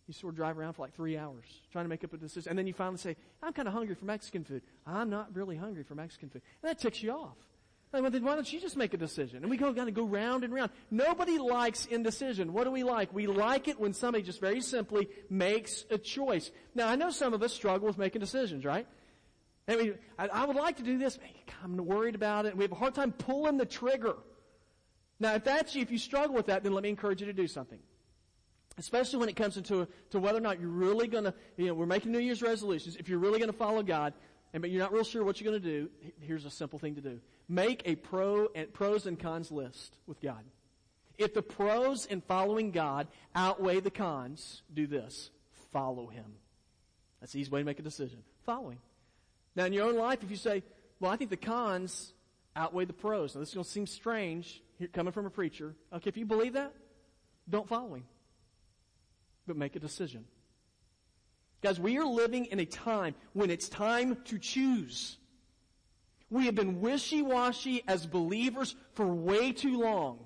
You 0.07 0.12
sort 0.12 0.35
of 0.35 0.37
drive 0.37 0.59
around 0.59 0.74
for 0.74 0.83
like 0.83 0.94
three 0.94 1.16
hours 1.16 1.46
trying 1.72 1.87
to 1.87 1.88
make 1.88 2.04
up 2.04 2.12
a 2.12 2.18
decision. 2.18 2.50
And 2.50 2.59
then 2.59 2.66
you 2.66 2.74
finally 2.74 2.98
say, 2.98 3.16
I'm 3.42 3.54
kind 3.54 3.66
of 3.66 3.72
hungry 3.72 3.94
for 3.94 4.04
Mexican 4.04 4.44
food. 4.44 4.62
I'm 4.87 5.09
not 5.09 5.35
really 5.35 5.57
hungry 5.57 5.83
for 5.83 5.94
Mexican 5.94 6.28
food. 6.28 6.42
And 6.62 6.68
that 6.70 6.78
ticks 6.78 7.02
you 7.02 7.12
off. 7.12 7.37
Well, 8.02 8.11
then 8.11 8.24
why 8.24 8.35
don't 8.35 8.52
you 8.52 8.61
just 8.61 8.76
make 8.76 8.92
a 8.92 8.96
decision? 8.96 9.42
And 9.42 9.50
we 9.50 9.57
go, 9.57 9.68
of 9.68 9.94
go 9.94 10.04
round 10.04 10.42
and 10.42 10.52
round. 10.52 10.72
Nobody 10.90 11.38
likes 11.38 11.87
indecision. 11.87 12.52
What 12.52 12.64
do 12.64 12.72
we 12.72 12.83
like? 12.83 13.12
We 13.12 13.28
like 13.28 13.68
it 13.68 13.78
when 13.78 13.92
somebody 13.92 14.24
just 14.24 14.40
very 14.40 14.61
simply 14.61 15.09
makes 15.30 15.85
a 15.90 15.98
choice. 15.98 16.50
Now, 16.74 16.88
I 16.88 16.96
know 16.96 17.11
some 17.11 17.35
of 17.35 17.42
us 17.42 17.52
struggle 17.52 17.87
with 17.87 17.96
making 17.96 18.20
decisions, 18.20 18.64
right? 18.64 18.87
I 19.68 19.76
mean, 19.76 19.94
I, 20.18 20.26
I 20.26 20.44
would 20.44 20.57
like 20.57 20.78
to 20.78 20.83
do 20.83 20.98
this. 20.98 21.18
I'm 21.62 21.76
worried 21.76 22.16
about 22.16 22.46
it. 22.46 22.57
We 22.57 22.64
have 22.64 22.72
a 22.72 22.76
hard 22.76 22.94
time 22.94 23.12
pulling 23.12 23.59
the 23.59 23.66
trigger. 23.66 24.16
Now, 25.20 25.35
if 25.35 25.44
that's 25.44 25.76
you, 25.76 25.83
if 25.83 25.90
you 25.90 25.98
struggle 25.98 26.35
with 26.35 26.46
that, 26.46 26.64
then 26.64 26.72
let 26.72 26.83
me 26.83 26.88
encourage 26.88 27.20
you 27.20 27.26
to 27.26 27.33
do 27.33 27.46
something. 27.46 27.78
Especially 28.76 29.20
when 29.20 29.28
it 29.28 29.37
comes 29.37 29.57
into 29.57 29.87
to 30.11 30.18
whether 30.18 30.38
or 30.38 30.40
not 30.40 30.61
you're 30.61 30.68
really 30.68 31.07
to, 31.24 31.35
you 31.57 31.66
know, 31.66 31.74
we're 31.74 31.87
making 31.87 32.11
New 32.11 32.18
Year's 32.18 32.42
resolutions. 32.42 32.96
If 32.96 33.09
you're 33.09 33.20
really 33.20 33.38
going 33.38 33.50
to 33.50 33.57
follow 33.57 33.85
God, 33.85 34.14
and 34.54 34.62
but 34.62 34.70
you're 34.70 34.80
not 34.80 34.92
real 34.92 35.04
sure 35.04 35.22
what 35.24 35.38
you're 35.40 35.50
going 35.50 35.60
to 35.60 35.68
do, 35.68 35.90
here's 36.20 36.46
a 36.46 36.50
simple 36.50 36.78
thing 36.78 36.94
to 36.94 37.02
do: 37.02 37.20
make 37.48 37.82
a 37.84 37.96
pro 37.96 38.48
and 38.54 38.72
pros 38.72 39.04
and 39.06 39.18
cons 39.18 39.50
list 39.50 39.98
with 40.06 40.20
God. 40.22 40.42
If 41.18 41.34
the 41.34 41.42
pros 41.42 42.06
in 42.06 42.22
following 42.22 42.70
God 42.70 43.08
outweigh 43.34 43.80
the 43.80 43.90
cons, 43.90 44.62
do 44.72 44.86
this: 44.86 45.30
follow 45.72 46.06
Him. 46.06 46.36
That's 47.20 47.32
the 47.32 47.40
easy 47.40 47.50
way 47.50 47.60
to 47.60 47.66
make 47.66 47.78
a 47.80 47.82
decision. 47.82 48.22
Follow 48.46 48.70
Him. 48.70 48.78
Now, 49.56 49.66
in 49.66 49.72
your 49.72 49.86
own 49.86 49.96
life, 49.96 50.22
if 50.22 50.30
you 50.30 50.36
say, 50.36 50.62
"Well, 51.00 51.10
I 51.10 51.16
think 51.16 51.30
the 51.30 51.36
cons 51.36 52.14
outweigh 52.56 52.86
the 52.86 52.94
pros," 52.94 53.34
now 53.34 53.40
this 53.40 53.50
is 53.50 53.54
going 53.54 53.64
to 53.64 53.70
seem 53.70 53.86
strange 53.86 54.62
here, 54.78 54.88
coming 54.88 55.12
from 55.12 55.26
a 55.26 55.30
preacher. 55.30 55.74
Okay, 55.92 56.08
if 56.08 56.16
you 56.16 56.24
believe 56.24 56.54
that, 56.54 56.72
don't 57.50 57.68
follow 57.68 57.94
Him 57.94 58.04
but 59.46 59.56
make 59.56 59.76
a 59.76 59.78
decision. 59.78 60.24
Guys, 61.64 61.81
we 61.81 61.96
are 61.96 62.05
living 62.05 62.44
in 62.44 62.61
a 62.61 62.66
time 62.66 63.14
when 63.33 63.48
it's 63.48 63.70
time 63.70 64.18
to 64.27 64.38
choose. 64.38 65.16
We 66.29 66.44
have 66.44 66.55
been 66.55 66.83
wishy-washy 66.83 67.85
as 67.88 68.05
believers 68.05 68.77
for 68.92 69.07
way 69.07 69.53
too 69.53 69.81
long. 69.81 70.18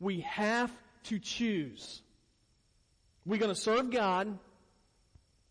We 0.00 0.20
have 0.20 0.72
to 1.04 1.18
choose. 1.18 2.00
We're 3.26 3.38
going 3.38 3.54
to 3.54 3.60
serve 3.60 3.90
God 3.90 4.38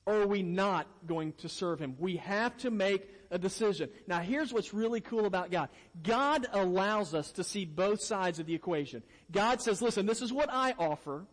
or 0.07 0.23
are 0.23 0.27
we 0.27 0.41
not 0.41 0.87
going 1.05 1.33
to 1.33 1.49
serve 1.49 1.77
Him? 1.77 1.95
We 1.99 2.15
have 2.15 2.57
to 2.57 2.71
make 2.71 3.07
a 3.29 3.37
decision. 3.37 3.87
Now 4.07 4.21
here's 4.21 4.51
what's 4.51 4.73
really 4.73 4.99
cool 4.99 5.27
about 5.27 5.51
God. 5.51 5.69
God 6.01 6.47
allows 6.53 7.13
us 7.13 7.33
to 7.33 7.43
see 7.43 7.65
both 7.65 8.01
sides 8.01 8.39
of 8.39 8.47
the 8.47 8.55
equation. 8.55 9.03
God 9.31 9.61
says, 9.61 9.79
listen, 9.79 10.07
this 10.07 10.23
is 10.23 10.33
what 10.33 10.49
I 10.51 10.73
offer 10.79 11.27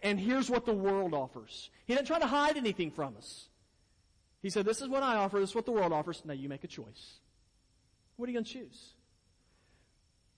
and 0.00 0.18
here's 0.18 0.48
what 0.48 0.64
the 0.64 0.72
world 0.72 1.14
offers. 1.14 1.70
He 1.86 1.94
didn't 1.94 2.06
try 2.06 2.18
to 2.18 2.26
hide 2.26 2.56
anything 2.56 2.90
from 2.90 3.16
us. 3.16 3.48
He 4.42 4.50
said, 4.50 4.64
This 4.64 4.80
is 4.80 4.88
what 4.88 5.02
I 5.02 5.16
offer, 5.16 5.40
this 5.40 5.50
is 5.50 5.54
what 5.54 5.66
the 5.66 5.72
world 5.72 5.92
offers. 5.92 6.22
Now 6.24 6.34
you 6.34 6.48
make 6.48 6.64
a 6.64 6.68
choice. 6.68 7.18
What 8.16 8.28
are 8.28 8.32
you 8.32 8.36
going 8.36 8.44
to 8.44 8.52
choose? 8.52 8.92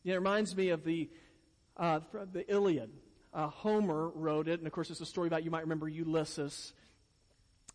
It 0.05 0.14
reminds 0.14 0.57
me 0.57 0.70
of 0.70 0.85
the, 0.85 1.11
uh, 1.77 2.01
the 2.33 2.51
Iliad. 2.51 2.90
Uh, 3.33 3.46
Homer 3.49 4.09
wrote 4.09 4.49
it, 4.49 4.59
and 4.59 4.66
of 4.66 4.73
course 4.73 4.90
it's 4.90 5.01
a 5.01 5.07
story 5.07 5.29
about, 5.29 5.44
you 5.44 5.51
might 5.51 5.62
remember 5.62 5.88
Ulysses. 5.88 6.73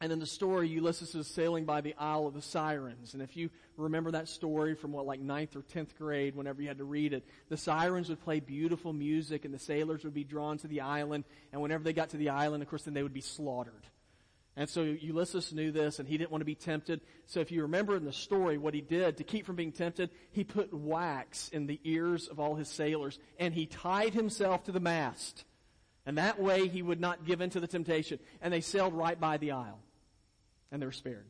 And 0.02 0.12
in 0.12 0.20
the 0.20 0.26
story, 0.26 0.68
Ulysses 0.68 1.16
is 1.16 1.28
sailing 1.28 1.64
by 1.64 1.80
the 1.80 1.96
Isle 1.98 2.28
of 2.28 2.34
the 2.34 2.42
Sirens. 2.42 3.14
And 3.14 3.24
if 3.24 3.38
you 3.38 3.50
remember 3.78 4.12
that 4.12 4.28
story 4.28 4.76
from 4.76 4.92
what, 4.92 5.06
like 5.06 5.22
ninth 5.22 5.56
or 5.56 5.62
tenth 5.62 5.98
grade, 5.98 6.36
whenever 6.36 6.62
you 6.62 6.68
had 6.68 6.80
to 6.80 6.84
read 6.84 7.14
it, 7.14 7.26
the 7.48 7.56
sirens 7.56 8.10
would 8.10 8.22
play 8.22 8.42
beautiful 8.42 8.92
music 8.92 9.46
and 9.46 9.54
the 9.54 9.60
sailors 9.60 10.04
would 10.04 10.14
be 10.14 10.26
drawn 10.26 10.58
to 10.60 10.68
the 10.68 10.82
island. 10.82 11.24
And 11.54 11.62
whenever 11.62 11.84
they 11.84 11.94
got 11.94 12.10
to 12.10 12.18
the 12.18 12.30
island, 12.30 12.62
of 12.62 12.70
course, 12.70 12.84
then 12.84 12.94
they 12.94 13.04
would 13.04 13.14
be 13.14 13.22
slaughtered. 13.22 13.88
And 14.58 14.70
so 14.70 14.82
Ulysses 14.84 15.54
knew 15.54 15.72
this 15.72 16.00
and 16.00 16.08
he 16.08 16.18
didn't 16.18 16.32
want 16.32 16.42
to 16.42 16.46
be 16.46 16.56
tempted. 16.56 17.02
So 17.26 17.40
if 17.40 17.52
you 17.52 17.62
remember 17.64 17.96
in 17.96 18.06
the 18.06 18.14
story 18.14 18.58
what 18.58 18.74
he 18.74 18.82
did 18.82 19.18
to 19.18 19.24
keep 19.24 19.46
from 19.46 19.56
being 19.56 19.74
tempted, 19.74 20.10
he 20.32 20.44
put 20.44 20.74
wax 20.74 21.50
in 21.50 21.68
the 21.68 21.80
ears 21.84 22.28
of 22.28 22.40
all 22.40 22.56
his 22.56 22.70
sailors 22.70 23.20
and 23.38 23.54
he 23.54 23.66
tied 23.66 24.14
himself 24.14 24.66
to 24.66 24.72
the 24.72 24.80
mast. 24.80 25.44
And 26.06 26.18
that 26.18 26.40
way 26.40 26.68
he 26.68 26.82
would 26.82 27.00
not 27.00 27.26
give 27.26 27.42
in 27.42 27.50
to 27.52 27.60
the 27.60 27.68
temptation. 27.68 28.20
And 28.42 28.54
they 28.54 28.62
sailed 28.62 28.94
right 28.94 29.20
by 29.20 29.38
the 29.38 29.52
isle 29.52 29.80
and 30.72 30.82
they 30.82 30.86
were 30.86 30.92
spared. 30.92 31.26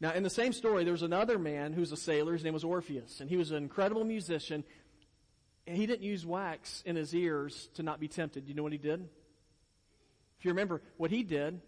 Now, 0.00 0.12
in 0.12 0.24
the 0.24 0.30
same 0.30 0.52
story, 0.52 0.82
there 0.82 0.92
was 0.92 1.02
another 1.02 1.38
man 1.38 1.72
who's 1.72 1.92
a 1.92 1.96
sailor. 1.96 2.32
His 2.32 2.42
name 2.42 2.54
was 2.54 2.64
Orpheus, 2.64 3.20
and 3.20 3.30
he 3.30 3.36
was 3.36 3.52
an 3.52 3.58
incredible 3.58 4.02
musician. 4.02 4.64
And 5.64 5.76
he 5.76 5.86
didn't 5.86 6.02
use 6.02 6.26
wax 6.26 6.82
in 6.84 6.96
his 6.96 7.14
ears 7.14 7.68
to 7.74 7.84
not 7.84 8.00
be 8.00 8.08
tempted. 8.08 8.44
Do 8.44 8.48
you 8.48 8.56
know 8.56 8.64
what 8.64 8.72
he 8.72 8.78
did? 8.78 9.08
If 10.40 10.44
you 10.44 10.50
remember, 10.50 10.82
what 10.96 11.12
he 11.12 11.22
did 11.22 11.60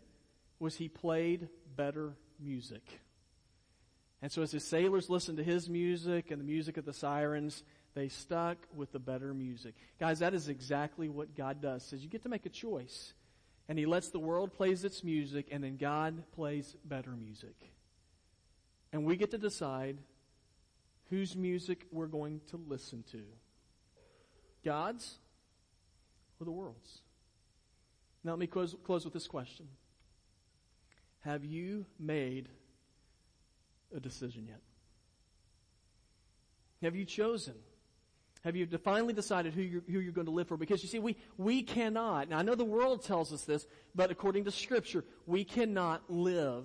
was 0.59 0.75
he 0.75 0.89
played 0.89 1.49
better 1.77 2.15
music. 2.41 2.83
And 4.21 4.33
so 4.33 4.43
as 4.43 4.51
his 4.51 4.65
sailors 4.65 5.09
listened 5.09 5.39
to 5.39 5.45
his 5.45 5.69
music 5.69 6.33
and 6.33 6.41
the 6.41 6.45
music 6.45 6.77
of 6.77 6.85
the 6.85 6.93
sirens, 6.93 7.63
they 7.95 8.09
stuck 8.09 8.59
with 8.75 8.93
the 8.93 8.99
better 8.99 9.33
music. 9.33 9.75
Guys, 10.01 10.19
that 10.19 10.35
is 10.35 10.49
exactly 10.49 11.09
what 11.09 11.37
God 11.37 11.61
does. 11.63 11.85
Says 11.85 12.03
you 12.03 12.09
get 12.09 12.23
to 12.23 12.29
make 12.29 12.47
a 12.47 12.51
choice 12.51 13.15
and 13.69 13.79
he 13.79 13.87
lets 13.87 14.11
the 14.11 14.19
world 14.19 14.53
plays 14.53 14.85
its 14.85 15.03
music, 15.03 15.49
and 15.51 15.65
then 15.65 15.77
God 15.77 16.23
plays 16.35 16.77
better 16.85 17.13
music. 17.13 17.55
And 18.93 19.05
we 19.05 19.17
get 19.17 19.31
to 19.31 19.39
decide 19.39 19.97
whose 21.09 21.35
music 21.35 21.87
we're 21.91 22.07
going 22.07 22.41
to 22.51 22.61
listen 22.69 23.05
to. 23.13 23.23
God's 24.65 25.17
or 26.41 26.45
the 26.45 26.53
world's? 26.53 27.01
Now 28.23 28.33
let 28.33 28.39
me 28.39 28.47
close, 28.47 28.75
close 28.85 29.05
with 29.05 29.15
this 29.15 29.27
question. 29.27 29.67
Have 31.21 31.45
you 31.45 31.87
made 31.99 32.49
a 33.95 34.01
decision 34.01 34.47
yet? 34.47 34.61
Have 36.83 36.97
you 36.97 37.07
chosen? 37.07 37.55
Have 38.45 38.57
you 38.57 38.67
finally 38.85 39.15
decided 39.15 39.55
who 39.55 39.63
you're, 39.63 39.83
who 39.91 40.01
you're 40.01 40.13
going 40.13 40.27
to 40.27 40.33
live 40.33 40.49
for? 40.49 40.59
Because 40.59 40.83
you 40.83 40.89
see, 40.89 40.99
we, 40.99 41.17
we 41.39 41.63
cannot, 41.63 42.27
and 42.27 42.35
I 42.35 42.43
know 42.43 42.55
the 42.55 42.63
world 42.63 43.03
tells 43.03 43.33
us 43.33 43.43
this, 43.43 43.67
but 43.95 44.11
according 44.11 44.45
to 44.45 44.51
Scripture, 44.51 45.03
we 45.27 45.45
cannot 45.45 46.03
live 46.11 46.65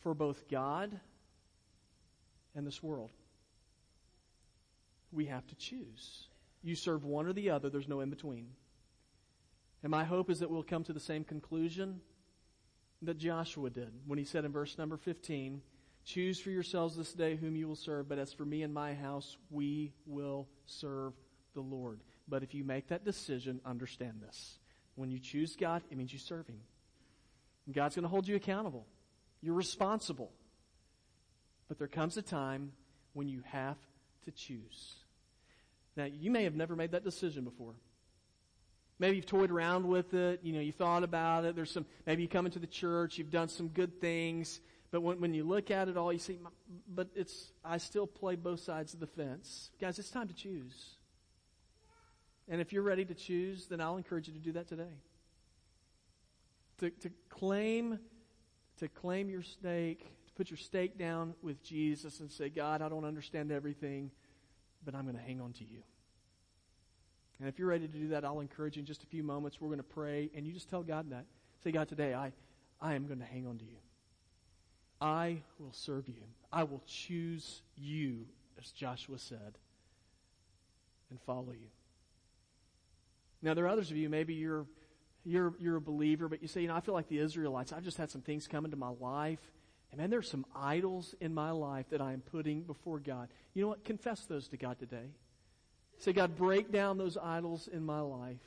for 0.00 0.14
both 0.14 0.48
God 0.48 0.98
and 2.54 2.66
this 2.66 2.82
world. 2.82 3.10
We 5.12 5.26
have 5.26 5.46
to 5.48 5.54
choose. 5.54 6.28
You 6.62 6.74
serve 6.74 7.04
one 7.04 7.26
or 7.26 7.34
the 7.34 7.50
other, 7.50 7.68
there's 7.68 7.88
no 7.88 8.00
in 8.00 8.08
between. 8.08 8.48
And 9.82 9.90
my 9.90 10.04
hope 10.04 10.30
is 10.30 10.40
that 10.40 10.50
we'll 10.50 10.62
come 10.62 10.82
to 10.84 10.94
the 10.94 11.00
same 11.00 11.24
conclusion 11.24 12.00
that 13.02 13.18
Joshua 13.18 13.68
did 13.68 13.92
when 14.06 14.18
he 14.18 14.24
said 14.24 14.46
in 14.46 14.52
verse 14.52 14.78
number 14.78 14.96
15, 14.96 15.60
Choose 16.06 16.38
for 16.38 16.50
yourselves 16.50 16.96
this 16.96 17.12
day 17.12 17.34
whom 17.34 17.56
you 17.56 17.66
will 17.66 17.74
serve, 17.74 18.08
but 18.08 18.18
as 18.18 18.32
for 18.32 18.44
me 18.44 18.62
and 18.62 18.72
my 18.72 18.94
house, 18.94 19.36
we 19.50 19.92
will 20.06 20.46
serve 20.64 21.12
the 21.54 21.60
Lord. 21.60 21.98
But 22.28 22.44
if 22.44 22.54
you 22.54 22.62
make 22.62 22.88
that 22.88 23.04
decision, 23.04 23.60
understand 23.66 24.22
this. 24.24 24.58
When 24.94 25.10
you 25.10 25.18
choose 25.18 25.56
God, 25.56 25.82
it 25.90 25.98
means 25.98 26.12
you 26.12 26.20
serve 26.20 26.46
Him. 26.46 26.60
And 27.66 27.74
God's 27.74 27.96
going 27.96 28.04
to 28.04 28.08
hold 28.08 28.28
you 28.28 28.36
accountable. 28.36 28.86
You're 29.42 29.54
responsible. 29.54 30.30
But 31.66 31.78
there 31.78 31.88
comes 31.88 32.16
a 32.16 32.22
time 32.22 32.70
when 33.12 33.28
you 33.28 33.42
have 33.44 33.76
to 34.26 34.30
choose. 34.30 34.94
Now, 35.96 36.04
you 36.04 36.30
may 36.30 36.44
have 36.44 36.54
never 36.54 36.76
made 36.76 36.92
that 36.92 37.02
decision 37.02 37.42
before. 37.42 37.74
Maybe 39.00 39.16
you've 39.16 39.26
toyed 39.26 39.50
around 39.50 39.86
with 39.88 40.14
it, 40.14 40.40
you 40.42 40.52
know, 40.52 40.60
you 40.60 40.72
thought 40.72 41.02
about 41.02 41.44
it. 41.44 41.56
There's 41.56 41.70
some, 41.70 41.84
maybe 42.06 42.22
you 42.22 42.28
come 42.28 42.46
into 42.46 42.58
the 42.58 42.66
church, 42.66 43.18
you've 43.18 43.30
done 43.30 43.48
some 43.48 43.68
good 43.68 44.00
things, 44.00 44.60
but 44.90 45.02
when, 45.02 45.20
when 45.20 45.34
you 45.34 45.44
look 45.44 45.70
at 45.70 45.88
it 45.88 45.96
all, 45.96 46.12
you 46.12 46.18
see, 46.18 46.38
but 46.88 47.08
it's, 47.14 47.52
I 47.64 47.78
still 47.78 48.06
play 48.06 48.36
both 48.36 48.60
sides 48.60 48.94
of 48.94 49.00
the 49.00 49.06
fence. 49.06 49.70
Guys, 49.80 49.98
it's 49.98 50.10
time 50.10 50.28
to 50.28 50.34
choose. 50.34 50.96
And 52.48 52.60
if 52.60 52.72
you're 52.72 52.82
ready 52.82 53.04
to 53.04 53.14
choose, 53.14 53.66
then 53.66 53.80
I'll 53.80 53.96
encourage 53.96 54.28
you 54.28 54.34
to 54.34 54.40
do 54.40 54.52
that 54.52 54.68
today. 54.68 54.84
To, 56.78 56.90
to 56.90 57.10
claim, 57.28 57.98
to 58.78 58.88
claim 58.88 59.28
your 59.28 59.42
stake, 59.42 60.00
to 60.26 60.32
put 60.34 60.50
your 60.50 60.58
stake 60.58 60.96
down 60.98 61.34
with 61.42 61.62
Jesus 61.64 62.20
and 62.20 62.30
say, 62.30 62.48
God, 62.48 62.82
I 62.82 62.88
don't 62.88 63.04
understand 63.04 63.50
everything, 63.50 64.10
but 64.84 64.94
I'm 64.94 65.02
going 65.02 65.16
to 65.16 65.22
hang 65.22 65.40
on 65.40 65.52
to 65.54 65.64
you. 65.64 65.82
And 67.40 67.48
if 67.48 67.58
you're 67.58 67.68
ready 67.68 67.86
to 67.86 67.98
do 67.98 68.08
that, 68.08 68.24
I'll 68.24 68.40
encourage 68.40 68.76
you 68.76 68.80
in 68.80 68.86
just 68.86 69.02
a 69.02 69.06
few 69.06 69.22
moments. 69.22 69.60
We're 69.60 69.68
going 69.68 69.78
to 69.78 69.82
pray, 69.82 70.30
and 70.34 70.46
you 70.46 70.52
just 70.52 70.70
tell 70.70 70.82
God 70.82 71.10
that. 71.10 71.24
Say, 71.64 71.72
God, 71.72 71.88
today 71.88 72.14
I, 72.14 72.32
I 72.80 72.94
am 72.94 73.06
going 73.06 73.18
to 73.18 73.26
hang 73.26 73.46
on 73.46 73.58
to 73.58 73.64
you. 73.64 73.76
I 75.00 75.42
will 75.58 75.72
serve 75.72 76.08
you. 76.08 76.22
I 76.52 76.64
will 76.64 76.82
choose 76.86 77.62
you, 77.76 78.26
as 78.58 78.70
Joshua 78.70 79.18
said, 79.18 79.58
and 81.10 81.20
follow 81.20 81.52
you. 81.52 81.68
Now, 83.42 83.54
there 83.54 83.64
are 83.64 83.68
others 83.68 83.90
of 83.90 83.96
you, 83.96 84.08
maybe 84.08 84.34
you're, 84.34 84.66
you're, 85.24 85.54
you're 85.58 85.76
a 85.76 85.80
believer, 85.80 86.28
but 86.28 86.40
you 86.40 86.48
say, 86.48 86.62
you 86.62 86.68
know, 86.68 86.74
I 86.74 86.80
feel 86.80 86.94
like 86.94 87.08
the 87.08 87.18
Israelites. 87.18 87.72
I've 87.72 87.84
just 87.84 87.98
had 87.98 88.10
some 88.10 88.22
things 88.22 88.48
come 88.48 88.64
into 88.64 88.76
my 88.76 88.92
life. 89.00 89.52
And 89.92 90.00
man, 90.00 90.10
there's 90.10 90.30
some 90.30 90.46
idols 90.54 91.14
in 91.20 91.32
my 91.32 91.50
life 91.50 91.90
that 91.90 92.00
I 92.00 92.12
am 92.12 92.20
putting 92.20 92.62
before 92.62 92.98
God. 92.98 93.28
You 93.54 93.62
know 93.62 93.68
what? 93.68 93.84
Confess 93.84 94.24
those 94.26 94.48
to 94.48 94.56
God 94.56 94.78
today. 94.78 95.10
Say, 95.98 96.12
God, 96.12 96.36
break 96.36 96.72
down 96.72 96.98
those 96.98 97.16
idols 97.16 97.68
in 97.72 97.84
my 97.84 98.00
life. 98.00 98.40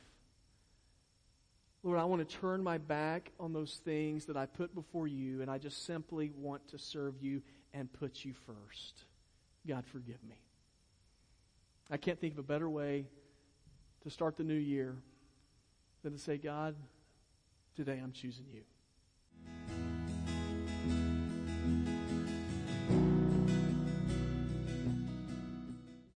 Lord, 1.84 1.98
I 1.98 2.04
want 2.04 2.28
to 2.28 2.38
turn 2.38 2.62
my 2.62 2.78
back 2.78 3.32
on 3.40 3.54
those 3.54 3.80
things 3.86 4.26
that 4.26 4.36
I 4.36 4.46
put 4.46 4.76
before 4.76 5.08
you, 5.08 5.42
and 5.42 5.50
I 5.50 5.58
just 5.58 5.86
simply 5.86 6.32
want 6.36 6.68
to 6.70 6.78
serve 6.78 7.16
you 7.22 7.42
and 7.74 7.92
put 7.92 8.26
you 8.26 8.34
first. 8.46 9.06
God, 9.66 9.86
forgive 9.86 10.22
me. 10.28 10.42
I 11.90 11.98
can't 11.98 12.20
think 12.20 12.34
of 12.34 12.40
a 12.40 12.44
better 12.44 12.70
way 12.70 13.06
to 14.04 14.10
start 14.10 14.38
the 14.38 14.44
new 14.44 14.54
year 14.54 14.96
than 16.04 16.14
to 16.14 16.20
say, 16.20 16.38
God, 16.38 16.76
today 17.76 18.00
I'm 18.04 18.12
choosing 18.12 18.46
you. 18.54 18.62